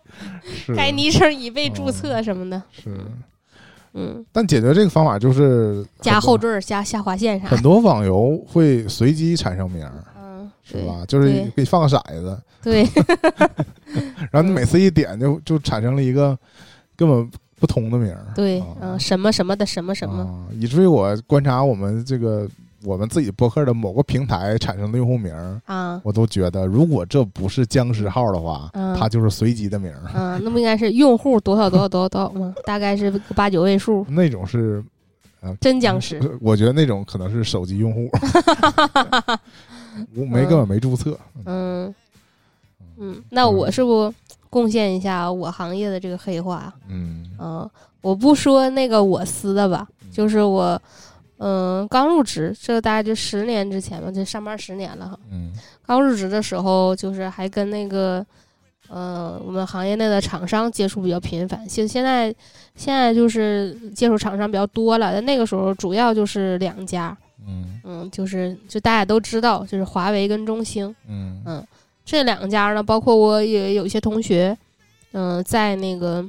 [0.76, 2.62] 该昵称已被注册什么的。
[2.72, 2.98] 是，
[3.94, 7.56] 嗯，但解决这个方法就是加后缀、加下划线啥的。
[7.56, 9.86] 很多网游会随机产生名
[10.70, 11.04] 是吧？
[11.08, 12.84] 就是对给你放个骰子，对，
[14.32, 16.38] 然后你每次一点就就产生了一个
[16.96, 18.26] 根本不同的名儿。
[18.36, 22.48] 对，啊嗯，什么什么的什么什么，啊，以至于我观察我们这个
[22.84, 30.02] 我们自己博客的某个平台产生的用户名儿，啊，我都觉得如果这不是僵尸号的话，嗯它就是随机的名儿。
[30.14, 32.54] 嗯，那不应该是用户多少多少多少多少吗？
[32.66, 34.84] 大概是八九位数， 那种是
[35.60, 36.20] 真僵尸。
[36.42, 38.10] 我觉得那种可能是手机用户，
[40.16, 41.18] 我 没根本没注册。
[41.46, 41.94] 嗯
[42.98, 44.14] 嗯，那我是不
[44.50, 46.74] 贡献一下我行业的这个黑话？
[46.90, 47.70] 嗯嗯，
[48.02, 50.82] 我不说那个我司的吧，就是我，
[51.38, 55.20] 嗯，刚入职，这个大概就十年之前吧，这上班十年了哈。
[55.32, 55.54] 嗯
[55.86, 58.24] 刚入职的时候，就是还跟那个，
[58.90, 61.68] 呃，我们行业内的厂商接触比较频繁。
[61.68, 62.28] 现现在
[62.76, 67.18] 现在就是接触厂商比较多了，但那个时候主要就是两家，
[67.50, 70.96] 嗯嗯，就是就大家都知道，就是华为跟中兴。
[71.08, 71.68] 嗯嗯
[72.06, 74.58] 这两家呢，包括我也有一些同学，
[75.12, 76.24] 嗯、在那个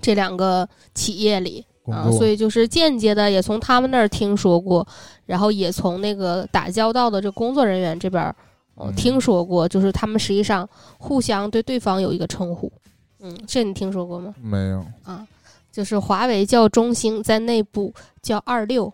[0.00, 4.86] 这两个企业里啊，所以就是间接的也从他们那儿听说过，
[5.26, 8.34] 然后也从那个打交道的这工作人员这边
[8.76, 12.72] 嗯听说过，就是他们实际上互相对对方有一个称呼，
[13.20, 14.34] 嗯，这你听说过吗？
[14.40, 15.26] 没有啊，
[15.70, 17.92] 就是华为叫中兴，在内部
[18.22, 18.90] 叫二六，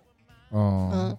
[0.51, 0.91] 哦。
[0.93, 1.17] 嗯，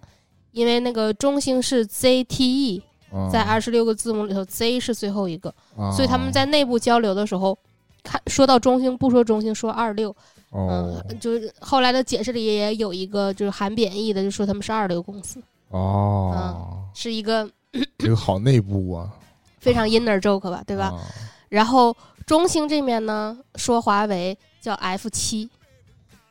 [0.51, 3.29] 因为那个中兴是 ZTE，哦。
[3.31, 5.53] 在二十六个字母里头，Z 是最后一个。
[5.75, 5.91] 哦。
[5.95, 7.57] 所以他们在内部交流的时候，
[8.03, 10.09] 看说到中兴不说中兴，说二六，
[10.51, 11.03] 哦。
[11.09, 17.49] 嗯，就是后来的解释里也有一个就是含贬义的，就说他们是二流公司，哦，是一个
[17.97, 19.11] 这个好内部啊，
[19.59, 20.85] 非常 inner joke 吧，对吧？
[20.85, 21.01] 啊？
[21.49, 25.49] 然后中兴这面呢说华为叫 F 七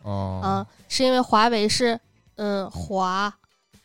[0.03, 0.41] 哦。
[0.43, 1.99] 啊，是因为华为是
[2.39, 3.33] 嗯华，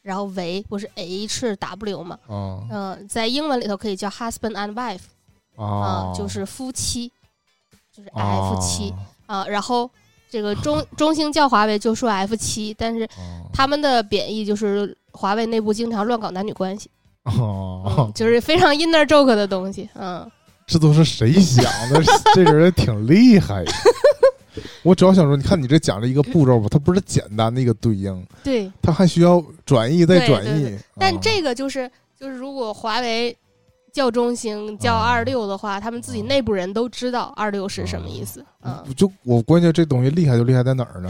[0.02, 5.02] 然后为不是 H W 嘛，啊嗯、在英文里头可以叫 husband and wife
[5.56, 7.12] 啊、啊，就是夫妻，
[7.96, 8.94] 就是 F 啊七。
[9.26, 9.90] 啊，然后
[10.30, 16.90] 这个中 中兴叫华为就说 F 七，但是啊他们的贬义就是华为内部经常乱搞男女关系，
[17.24, 17.84] 哦。
[17.98, 20.30] 嗯，，就是非常 inner joke 的东西，嗯，
[20.68, 22.04] 这都是谁想的？
[22.36, 23.64] 这人挺厉害。
[24.84, 28.72] 我主要想说，你看你这讲了一个步骤吧，它不是简单的一个对应， 对。
[28.82, 30.76] 它还需要转译再转译。
[30.76, 31.90] 啊但这个就是
[32.20, 33.36] 就是如果华为
[33.92, 41.10] 叫中兴叫啊二六的话，他们自己内部人都知道二六是什么意思，嗯，就我关键这东西厉害就厉害在哪儿呢？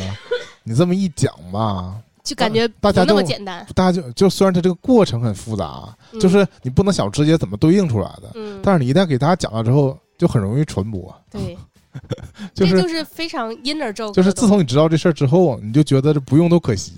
[0.64, 11.14] 你这么一讲吧，就感觉不大家就那么简单，大家就就虽然它这个过程很复杂，嗯就是你不能想直接怎么对应出来的，嗯，但是你一旦给大家讲了之后，就很容易传播。
[11.30, 11.58] 对，
[12.54, 16.94] 就是这就是非常 inner joke，就是自从你知道这事儿之后，你就觉得这不用都可惜，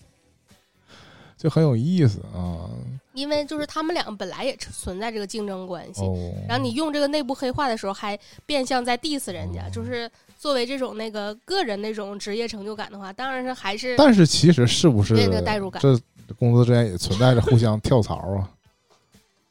[1.36, 2.68] 就很有意思啊。
[3.12, 10.08] 因为就是他们两个本来也存在这个竞争关系，哦，然后你用这个内部黑化的时候，还变相在 diss 人家，哦就是
[10.38, 15.98] 作为这种那个个人那种职业成就感的话，当然是还是但是其实是不是有点那个代入感这
[16.38, 18.48] 公司之间也存在着互相跳槽啊？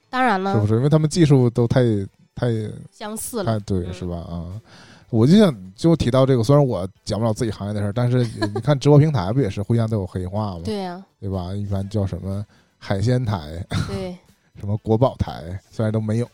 [0.09, 0.75] 当然了是不是？
[0.75, 1.81] 因为他们技术都太
[2.39, 2.47] 太
[2.91, 4.15] 相似了太，对，嗯是吧？
[4.17, 4.61] 啊，
[5.09, 8.19] 我就想就提到这个，虽然我讲不了自己行业的事儿，但是
[8.53, 10.61] 你看直播平台不也是互相都有黑话吗？
[10.63, 11.53] 对呀、对吧？
[11.53, 12.45] 一般叫什么
[12.77, 14.15] 海鲜台，对，
[14.57, 16.25] 什么国宝台，虽然都没有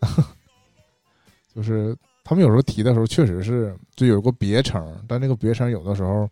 [0.00, 0.24] 了，
[1.54, 6.28] 就是他们有时候提的时候，确实是就有个别称，但这个别称有的时候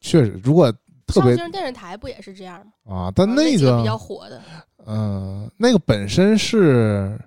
[0.00, 0.70] 确实如果
[1.06, 2.94] 特别上星电视台不也是这样吗？
[2.94, 4.42] 啊，但啊那个比较火的，
[4.86, 7.18] 嗯、那个本身是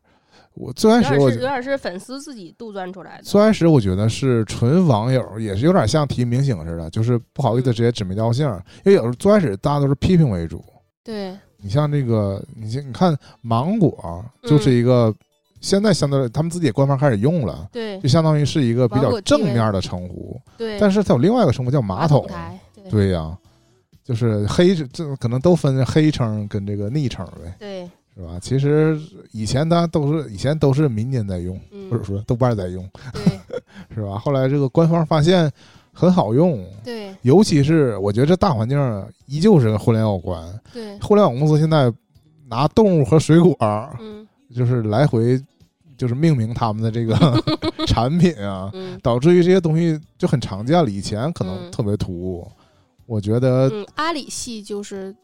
[0.60, 3.24] 我最开始我有点是粉丝自己杜撰出来的。
[3.24, 7.74] 最开始我觉得是纯网友，也是有点像提明星似的，就是不好意思嗯。
[7.74, 8.46] 直接指名道姓，
[8.84, 10.62] 因为有时候最开始大家都是批评为主。
[11.02, 15.16] 对，你像这个，你像你看芒果就是一个，
[15.62, 20.40] 现在相对他们自己也官方开始用了，对就相当于是一个比较正面的称呼。
[20.58, 22.28] 对，但是它有另外一个称呼叫马桶，
[22.90, 23.12] 对。
[23.12, 23.38] 呀、
[24.04, 27.90] 就是黑这可能都分黑称跟这个昵称呗，对，
[28.20, 28.38] 是吧？
[28.42, 29.00] 其实
[29.32, 31.58] 以前大家都是以前都是民间在用，
[31.90, 32.84] 或者嗯，说豆瓣在用，
[33.96, 34.18] 是吧？
[34.20, 35.50] 后来这个官方发现
[35.94, 38.78] 很好用，对尤其是我觉得这大环境
[39.26, 40.62] 依旧是跟互联网有关。
[40.74, 41.90] 对，互联网公司现在
[42.50, 43.56] 拿动物和水果，
[44.02, 45.42] 嗯就是来回
[45.96, 47.16] 就是命名他们的这个
[47.88, 50.90] 产品啊，嗯导致于这些东西就很常见了。
[50.90, 52.52] 以前可能嗯特别突兀，
[53.06, 55.10] 我觉得嗯，阿里系就是。
[55.12, 55.16] 嗯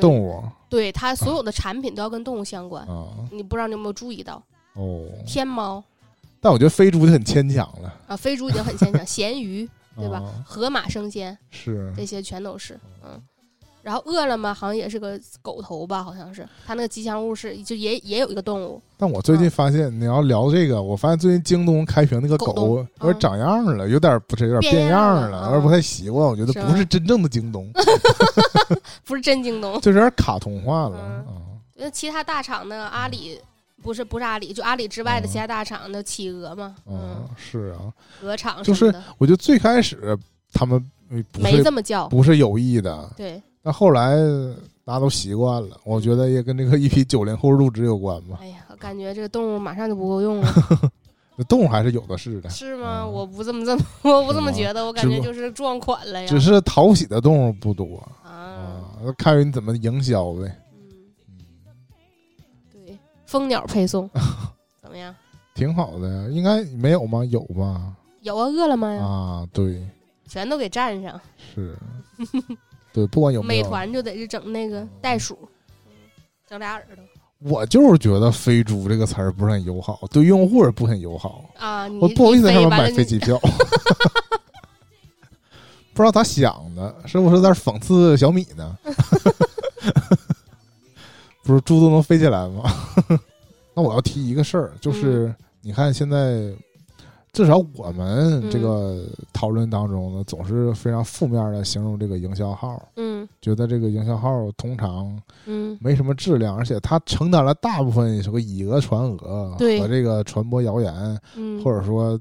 [0.00, 4.42] 动物对它所有的产品都要跟动物相关，啊你不知道你有没有注意到？
[4.74, 5.82] 哦，天猫
[6.40, 10.18] 但我觉得飞猪就很牵强了，啊，飞猪已经很牵强， 咸鱼对吧？
[10.18, 13.20] 啊河马生鲜是这些全都是，嗯。
[13.82, 16.46] 然后饿了么好像也是个狗头吧，好像是。
[16.66, 26.26] 它那个吉祥物是就也也有一个动物，但我最近发现，你要聊这个，我发现最近京东开屏那个狗有点长样了，有点不是有点变变样样了有点不太习惯。
[26.26, 27.70] 我觉得不是真正的京东，
[29.04, 29.78] 不是真京东。
[29.82, 31.34] 就是有点卡通化了嗯。
[31.34, 31.42] 啊。
[31.80, 32.88] 那其他大厂呢？
[32.88, 33.38] 阿里
[33.80, 35.30] 不是不是阿里，就阿里之外的嗯。
[35.30, 40.18] 其他大厂的企鹅嘛，嗯嗯，，是啊，鹅厂就是我觉得最开始
[40.52, 40.84] 他们
[41.38, 44.16] 没这么叫，不是有意的，对，但后来
[44.84, 45.78] 大家都习惯了。
[45.84, 48.38] 我觉得也跟这个一批九零后入职有关吧。
[48.40, 50.48] 哎呀，我感觉这个动物马上就不够用了，
[51.36, 53.02] 那动物还是有的是的，是吗？
[53.04, 60.56] 嗯我不这么这么，我不这么觉得，我感觉就是撞款了呀，只是讨喜的动物不多啊，啊，那看你怎么营销呗。
[60.72, 61.34] 嗯，
[62.72, 64.08] 对，蜂鸟配送
[64.82, 65.14] 怎么样？
[65.54, 67.24] 挺好的呀，应该没有吗？
[67.26, 67.92] 有吧？
[68.22, 69.84] 有啊，饿了么呀，啊，对，
[70.28, 71.20] 全都给占上。
[71.54, 71.76] 是，
[72.92, 75.38] 对，不管有没美，团就得是整那个袋鼠，
[75.86, 75.92] 嗯
[76.48, 77.04] 整俩耳朵
[77.40, 81.44] 我就是觉得“飞猪”这个词儿不是很友好，对用户也不很友好。
[81.56, 83.38] 啊，你我不好意思在上面买飞机 票，
[85.94, 88.76] 不知道咋想的，是不是在讽刺小米呢？
[91.44, 92.64] 不是猪都能飞起来吗？
[93.72, 95.32] 那我要提一个事儿，就是、
[95.62, 96.52] 你看现在，
[97.32, 103.28] 至少我们这个讨论当中呢，总是非常负面的形容这个营销号，嗯。
[103.40, 105.76] 觉得这个营销号通常嗯。
[105.80, 112.18] 没什么质量，而且它承担了大部分什么以讹传讹和这个传播谣言，嗯，或者说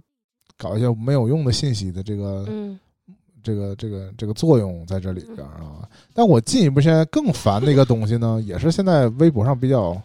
[0.57, 2.77] 搞一些没有用的信息的这个、嗯。
[3.43, 5.87] 这个这个这个作用在这里边啊。
[6.13, 9.95] 但我进一步现在更烦的一个东西呢，也是现在微博上比较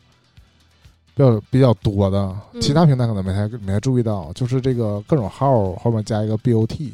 [1.15, 6.91] 比较比较多的，嗯其他平台可能没太没太注意到，就是这个各种号后面加一个 bot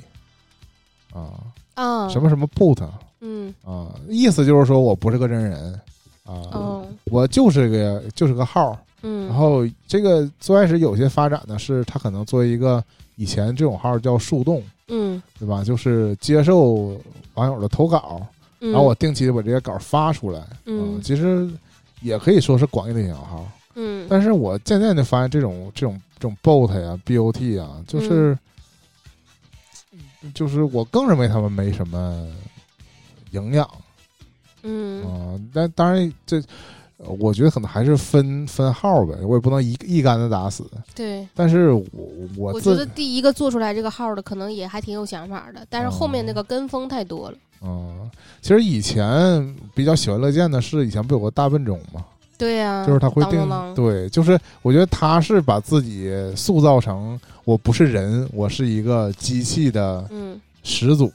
[1.12, 1.34] 啊，
[1.74, 2.82] 啊，什么什么 bot
[3.20, 5.72] 嗯啊，意思就是说我不是个真人
[6.24, 8.78] 啊，哦我就是个就是个号。
[9.02, 12.82] 嗯，然后这个最开始有些发展呢，是它可能作为一个
[13.14, 15.62] 以前这种号叫树洞，嗯对吧？
[15.62, 17.00] 就是接受
[17.34, 18.20] 网友的投稿，
[18.58, 20.44] 嗯，然后我定期的把这些稿发出来。
[20.66, 21.48] 嗯其实
[22.02, 23.46] 也可以说是广义的营销号。
[24.08, 28.38] 嗯但是我渐渐的发现，这种这种这种 bot 呀、bot 啊，就是、
[30.34, 32.26] 就是我更认为他们没什么
[33.32, 33.68] 营养
[34.62, 36.42] 嗯啊、但当然这。
[37.00, 40.68] 呃我觉得可能还是分分号呗，我也不能一一竿子打死。
[40.96, 41.24] 对。
[41.32, 41.84] 但是我
[42.36, 47.38] 我我觉得第一个做出来这个号的可能也还挺有想法的，但是后面那个跟风太多了。
[47.62, 48.10] 嗯，
[48.42, 52.04] 其实以前比较喜闻乐见的是，以前不有个大笨钟吗？
[52.38, 61.12] 对呀、就是他会定，对，就是我觉得他是把自己塑造成我不是人，我是一个机器的嗯始祖，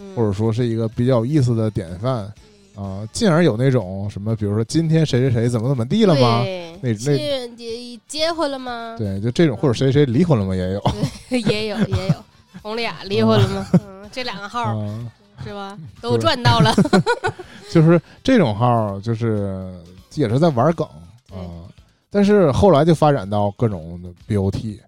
[0.00, 2.32] 嗯，或者说是一个比较有意思的典范
[2.74, 6.40] 啊、进而有那种什么，比如说今天谁谁谁怎么怎么地了吗？
[6.42, 8.94] 对那那结结结婚了吗？
[8.96, 10.56] 对，就这种，或者谁谁离婚了吗？
[10.56, 10.82] 也有
[11.28, 12.14] 也有 也有，
[12.62, 13.66] 红利亚离婚了吗？
[13.74, 15.04] 嗯，这两个号啊、
[15.44, 15.76] 是吧？
[16.00, 16.74] 都赚到了。
[17.70, 19.70] 就是这种号，就是
[20.14, 21.72] 也是在玩梗啊、对
[22.10, 24.78] 但是后来就发展到各种的 BOT，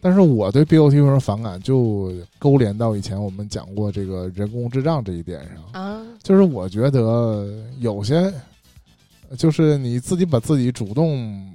[0.00, 5.40] 但是我对 BOT 为什么反感，就勾连到以前我们讲过这个人工智障这一点
[5.72, 7.46] 上，啊，就是我觉得
[7.78, 8.32] 有些，
[9.38, 11.54] 就是你自己把自己主动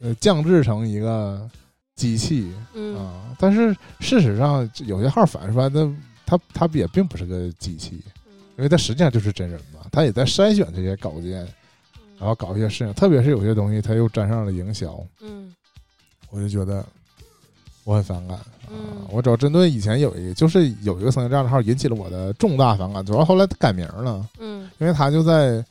[0.00, 1.48] 呃降智成一个
[1.94, 2.96] 机器嗯。
[2.96, 5.90] 啊，但是事实上有些号反出来的，
[6.26, 8.02] 他他也并不是个机器，
[8.58, 11.48] 因为他实际上就是真人嘛，他也在筛选这些稿件，
[12.20, 15.52] 然后搞一些事情，特别是有些东西他又沾上了营销，嗯。
[16.30, 16.86] 我就觉得
[17.82, 19.04] 我很反感啊嗯！
[19.10, 24.70] 我主要针对以前有一个，就是有一个曾经这样的号引起了我的重大反感，主要后来他改名了，嗯。
[24.78, 25.64] 因为他就在，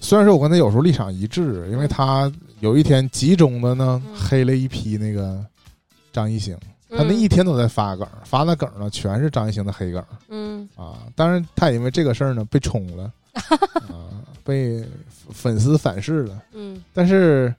[0.00, 4.14] 虽然说我跟他有时候立场一致，因为他有一天集中的呢嗯。
[4.16, 5.44] 黑了一批那个
[6.14, 6.56] 张艺兴，
[6.88, 10.66] 嗯，他那一天都在发梗，发那梗呢全是张艺兴的黑梗嗯。
[10.76, 11.00] 啊！
[11.14, 14.84] 当然他也因为这个事儿呢被冲了啊， 被
[15.30, 16.42] 粉丝反噬了。
[16.52, 16.82] 嗯。
[16.92, 17.54] 但是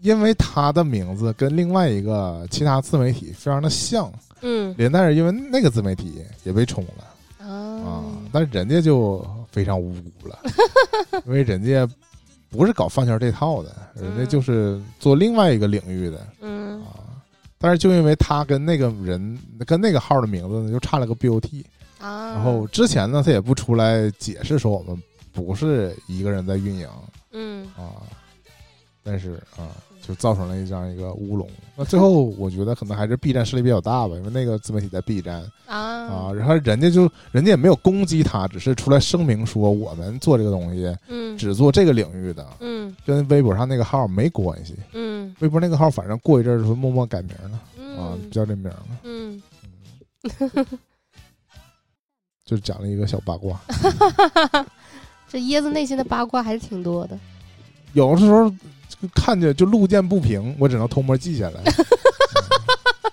[0.00, 4.12] 因为他的名字跟另外一个其他自媒体非常的像，
[4.42, 4.74] 嗯。
[4.76, 10.38] 连带着因为那个自媒体也被冲了啊啊，但是人家就非常无辜了，
[11.26, 11.88] 因为人家
[12.50, 16.80] 不是搞饭圈这套的，人家就是做另外一个领域的嗯。
[16.82, 17.00] 啊。
[17.56, 21.64] 但是就因为他跟那个人跟那个号的名字呢，就差了个 BOT，
[22.04, 25.02] 啊，然后之前呢，他也不出来解释说我们
[25.32, 26.88] 不是一个人在运营，
[27.32, 27.66] 嗯。
[27.76, 28.04] 啊，
[29.02, 29.72] 但是啊，
[30.06, 31.48] 就造成了这样一个乌龙。
[31.76, 35.76] 那最后我觉得可能还是 B 站势力比较大吧，因为那个自媒体在 B 站啊。
[35.76, 41.36] 啊，然后人家就人家也没有攻击他，只是出来声明说我们做这个东西嗯。
[41.36, 42.94] 只做这个领域的，嗯。
[43.06, 44.76] 跟微博上那个号没关系。
[44.92, 45.34] 嗯。
[45.40, 47.56] 微博那个号反正过一阵儿就会默默改名了
[47.98, 48.20] 啊，嗯。
[48.22, 49.42] 不叫这名了，嗯，
[52.44, 53.58] 就讲了一个小八卦。
[55.28, 57.18] 这椰子内心的八卦还是挺多的。
[57.94, 58.52] 有的时候
[59.14, 63.12] 看见就路见不平，我只能偷摸记下来，嗯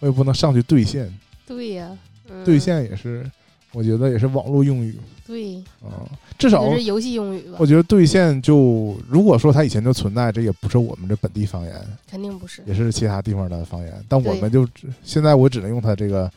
[0.00, 1.12] 我也不能上去兑现。
[1.46, 1.96] 对呀，
[2.30, 3.28] 嗯兑现也是，
[3.72, 6.08] 我觉得也是网络用语对，啊。
[6.38, 7.66] 至少这是游戏用语吧我？
[7.66, 11.74] 觉得兑现就如果说它以前就存在，这也不是我们这本地方言，
[12.10, 12.62] 肯定不是。
[12.66, 14.04] 也是其他地方的方言。
[14.08, 16.28] 但我们就只现在我只能用它这个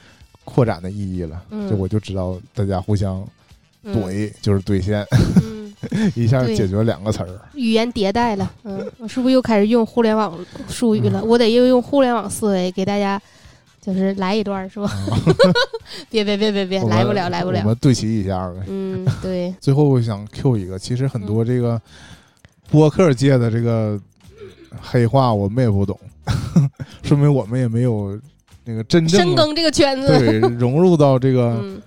[0.45, 3.27] 扩展的意义了，嗯就我就知道大家互相
[3.83, 5.05] 嗯怼就是兑现，
[5.43, 5.73] 嗯，
[6.15, 7.29] 一下解决了两个词儿。
[7.55, 10.37] 语言迭代了，嗯，我是不是又开始用互联网
[10.69, 11.21] 术语了？
[11.23, 13.21] 我得又用互联网思维给大家，
[13.81, 14.85] 就是来一段是吧？
[14.87, 15.17] 啊
[16.09, 17.59] 别别别别别，来不了来不了。
[17.59, 18.61] 我们对齐一下呗。
[18.67, 21.79] 嗯，对， 最后我想 Q 一个，其实很多嗯这个
[22.71, 23.99] 播客界的这个
[24.81, 25.99] 黑话我们也不懂，
[27.03, 28.19] 说明我们也没有
[28.66, 31.82] 那个真正深耕这个圈子，对 融入到这个嗯，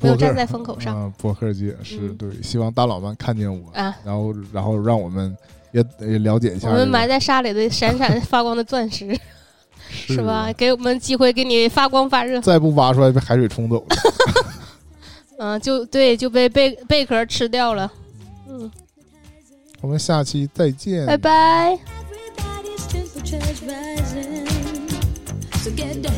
[0.00, 3.96] 没有站在风口上啊博客界是嗯对，希望大佬们看见我，啊。
[4.04, 5.36] 然后然后让我们
[5.72, 9.16] 也也了解一下我们埋在沙里的闪闪发光的钻石，
[9.88, 10.52] 是是吧？？
[10.56, 12.40] 给我们机会，给你发光发热。
[12.40, 13.96] 再不挖出来被海水冲走了。
[15.38, 17.90] 嗯，就对，就被贝贝壳吃掉了。
[18.48, 18.70] 嗯，
[19.80, 21.78] 我们下期再见，拜拜。
[25.76, 26.12] get down.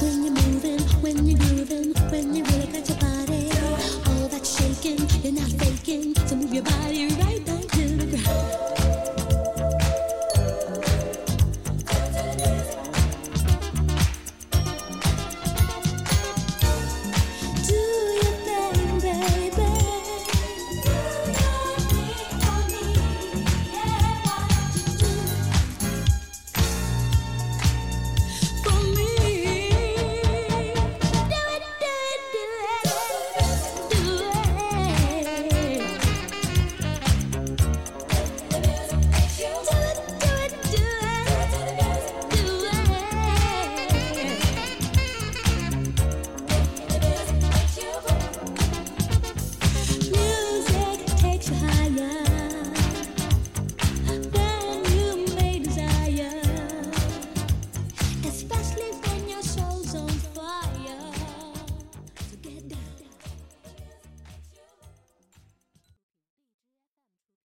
[0.00, 3.50] When you're moving, when you're grooving, when you really got your body,
[4.06, 6.19] all that shaking, you're not faking.